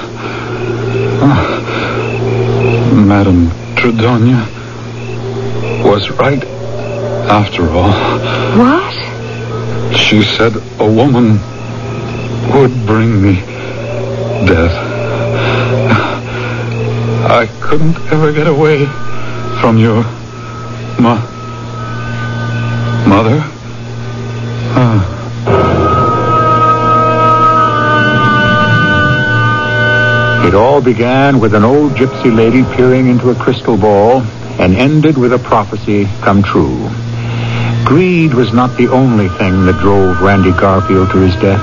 Garfield. 1.20 3.08
Madame 3.08 3.48
Tredonia 3.76 4.46
was 5.84 6.10
right 6.12 6.44
after 7.30 7.68
all. 7.72 7.92
What? 8.58 8.94
She 9.98 10.22
said 10.22 10.56
a 10.80 10.86
woman 10.86 11.40
would 12.54 12.86
bring 12.86 13.22
me 13.22 13.36
death. 14.46 14.76
I 17.32 17.48
couldn't 17.62 17.98
ever 18.12 18.32
get 18.32 18.46
away 18.48 18.86
from 19.62 19.78
your 19.80 20.04
mo- 21.00 21.26
mother. 23.08 23.59
All 30.60 30.82
began 30.82 31.40
with 31.40 31.56
an 31.56 31.64
old 31.64 31.94
gypsy 31.94 32.36
lady 32.36 32.64
peering 32.76 33.08
into 33.08 33.30
a 33.30 33.36
crystal 33.36 33.78
ball 33.78 34.22
and 34.60 34.76
ended 34.76 35.18
with 35.18 35.32
a 35.32 35.40
prophecy 35.40 36.06
come 36.22 36.44
true. 36.44 36.90
Greed 37.86 38.34
was 38.34 38.54
not 38.54 38.76
the 38.78 38.90
only 38.90 39.30
thing 39.30 39.66
that 39.66 39.80
drove 39.80 40.22
Randy 40.22 40.52
Garfield 40.52 41.10
to 41.12 41.18
his 41.20 41.34
death. 41.42 41.62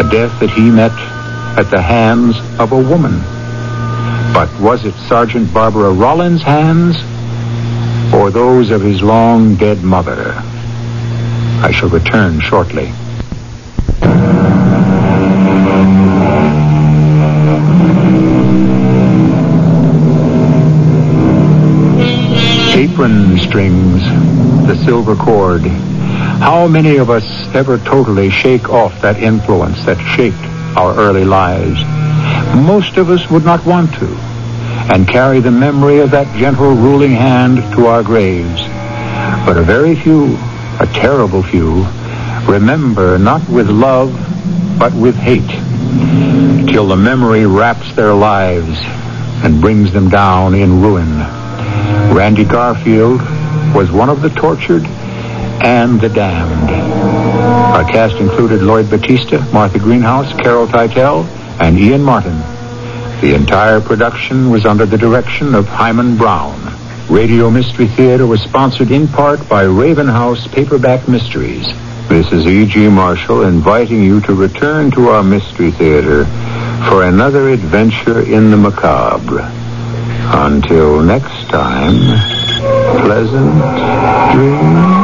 A 0.00 0.08
death 0.10 0.40
that 0.40 0.50
he 0.50 0.70
met 0.70 0.92
at 1.58 1.70
the 1.70 1.80
hands 1.80 2.36
of 2.58 2.72
a 2.72 2.76
woman. 2.76 3.20
But 4.32 4.50
was 4.60 4.84
it 4.84 4.94
Sergeant 5.08 5.52
Barbara 5.52 5.92
Rollins' 5.92 6.42
hands 6.42 6.96
or 8.14 8.30
those 8.30 8.70
of 8.70 8.80
his 8.80 9.02
long 9.02 9.56
dead 9.56 9.82
mother? 9.82 10.32
I 11.62 11.70
shall 11.72 11.90
return 11.90 12.40
shortly. 12.40 12.92
Strings, 23.50 24.04
the 24.68 24.76
silver 24.84 25.16
cord. 25.16 25.62
How 25.62 26.68
many 26.68 26.98
of 26.98 27.10
us 27.10 27.24
ever 27.52 27.78
totally 27.78 28.30
shake 28.30 28.68
off 28.68 29.02
that 29.02 29.20
influence 29.20 29.84
that 29.86 29.98
shaped 30.14 30.38
our 30.78 30.94
early 30.96 31.24
lives? 31.24 31.82
Most 32.54 32.96
of 32.96 33.10
us 33.10 33.28
would 33.28 33.44
not 33.44 33.66
want 33.66 33.92
to, 33.94 34.06
and 34.94 35.08
carry 35.08 35.40
the 35.40 35.50
memory 35.50 35.98
of 35.98 36.12
that 36.12 36.32
gentle 36.38 36.74
ruling 36.74 37.10
hand 37.10 37.56
to 37.74 37.86
our 37.86 38.04
graves. 38.04 38.60
But 39.44 39.56
a 39.56 39.64
very 39.64 39.96
few, 39.96 40.36
a 40.78 40.88
terrible 40.94 41.42
few, 41.42 41.84
remember 42.46 43.18
not 43.18 43.48
with 43.48 43.68
love, 43.68 44.12
but 44.78 44.94
with 44.94 45.16
hate, 45.16 45.50
till 46.70 46.86
the 46.86 46.96
memory 46.96 47.46
wraps 47.46 47.92
their 47.96 48.14
lives 48.14 48.78
and 49.42 49.60
brings 49.60 49.92
them 49.92 50.08
down 50.08 50.54
in 50.54 50.80
ruin. 50.80 51.18
Randy 52.14 52.44
Garfield 52.44 53.20
was 53.74 53.90
one 53.90 54.08
of 54.08 54.22
the 54.22 54.30
tortured 54.30 54.84
and 55.62 56.00
the 56.00 56.08
damned. 56.08 56.70
Our 56.70 57.84
cast 57.84 58.16
included 58.16 58.62
Lloyd 58.62 58.90
Battista, 58.90 59.40
Martha 59.52 59.78
Greenhouse, 59.78 60.32
Carol 60.40 60.66
Teitel, 60.66 61.24
and 61.60 61.78
Ian 61.78 62.02
Martin. 62.02 62.38
The 63.20 63.34
entire 63.34 63.80
production 63.80 64.50
was 64.50 64.64
under 64.64 64.86
the 64.86 64.96
direction 64.98 65.54
of 65.54 65.66
Himan 65.66 66.16
Brown. 66.16 66.58
Radio 67.08 67.50
Mystery 67.50 67.86
Theater 67.88 68.26
was 68.26 68.40
sponsored 68.40 68.90
in 68.90 69.08
part 69.08 69.46
by 69.48 69.62
Raven 69.62 70.08
House 70.08 70.46
Paperback 70.48 71.08
Mysteries. 71.08 71.66
This 72.08 72.32
is 72.32 72.46
E.G. 72.46 72.88
Marshall 72.88 73.42
inviting 73.42 74.02
you 74.02 74.20
to 74.22 74.34
return 74.34 74.90
to 74.92 75.10
our 75.10 75.22
Mystery 75.22 75.70
Theater 75.70 76.24
for 76.88 77.04
another 77.04 77.50
adventure 77.50 78.22
in 78.22 78.50
the 78.50 78.56
macabre. 78.56 79.48
Until 80.32 81.02
next 81.02 81.48
time, 81.50 82.39
pleasant 82.98 83.54
dreams. 84.32 84.99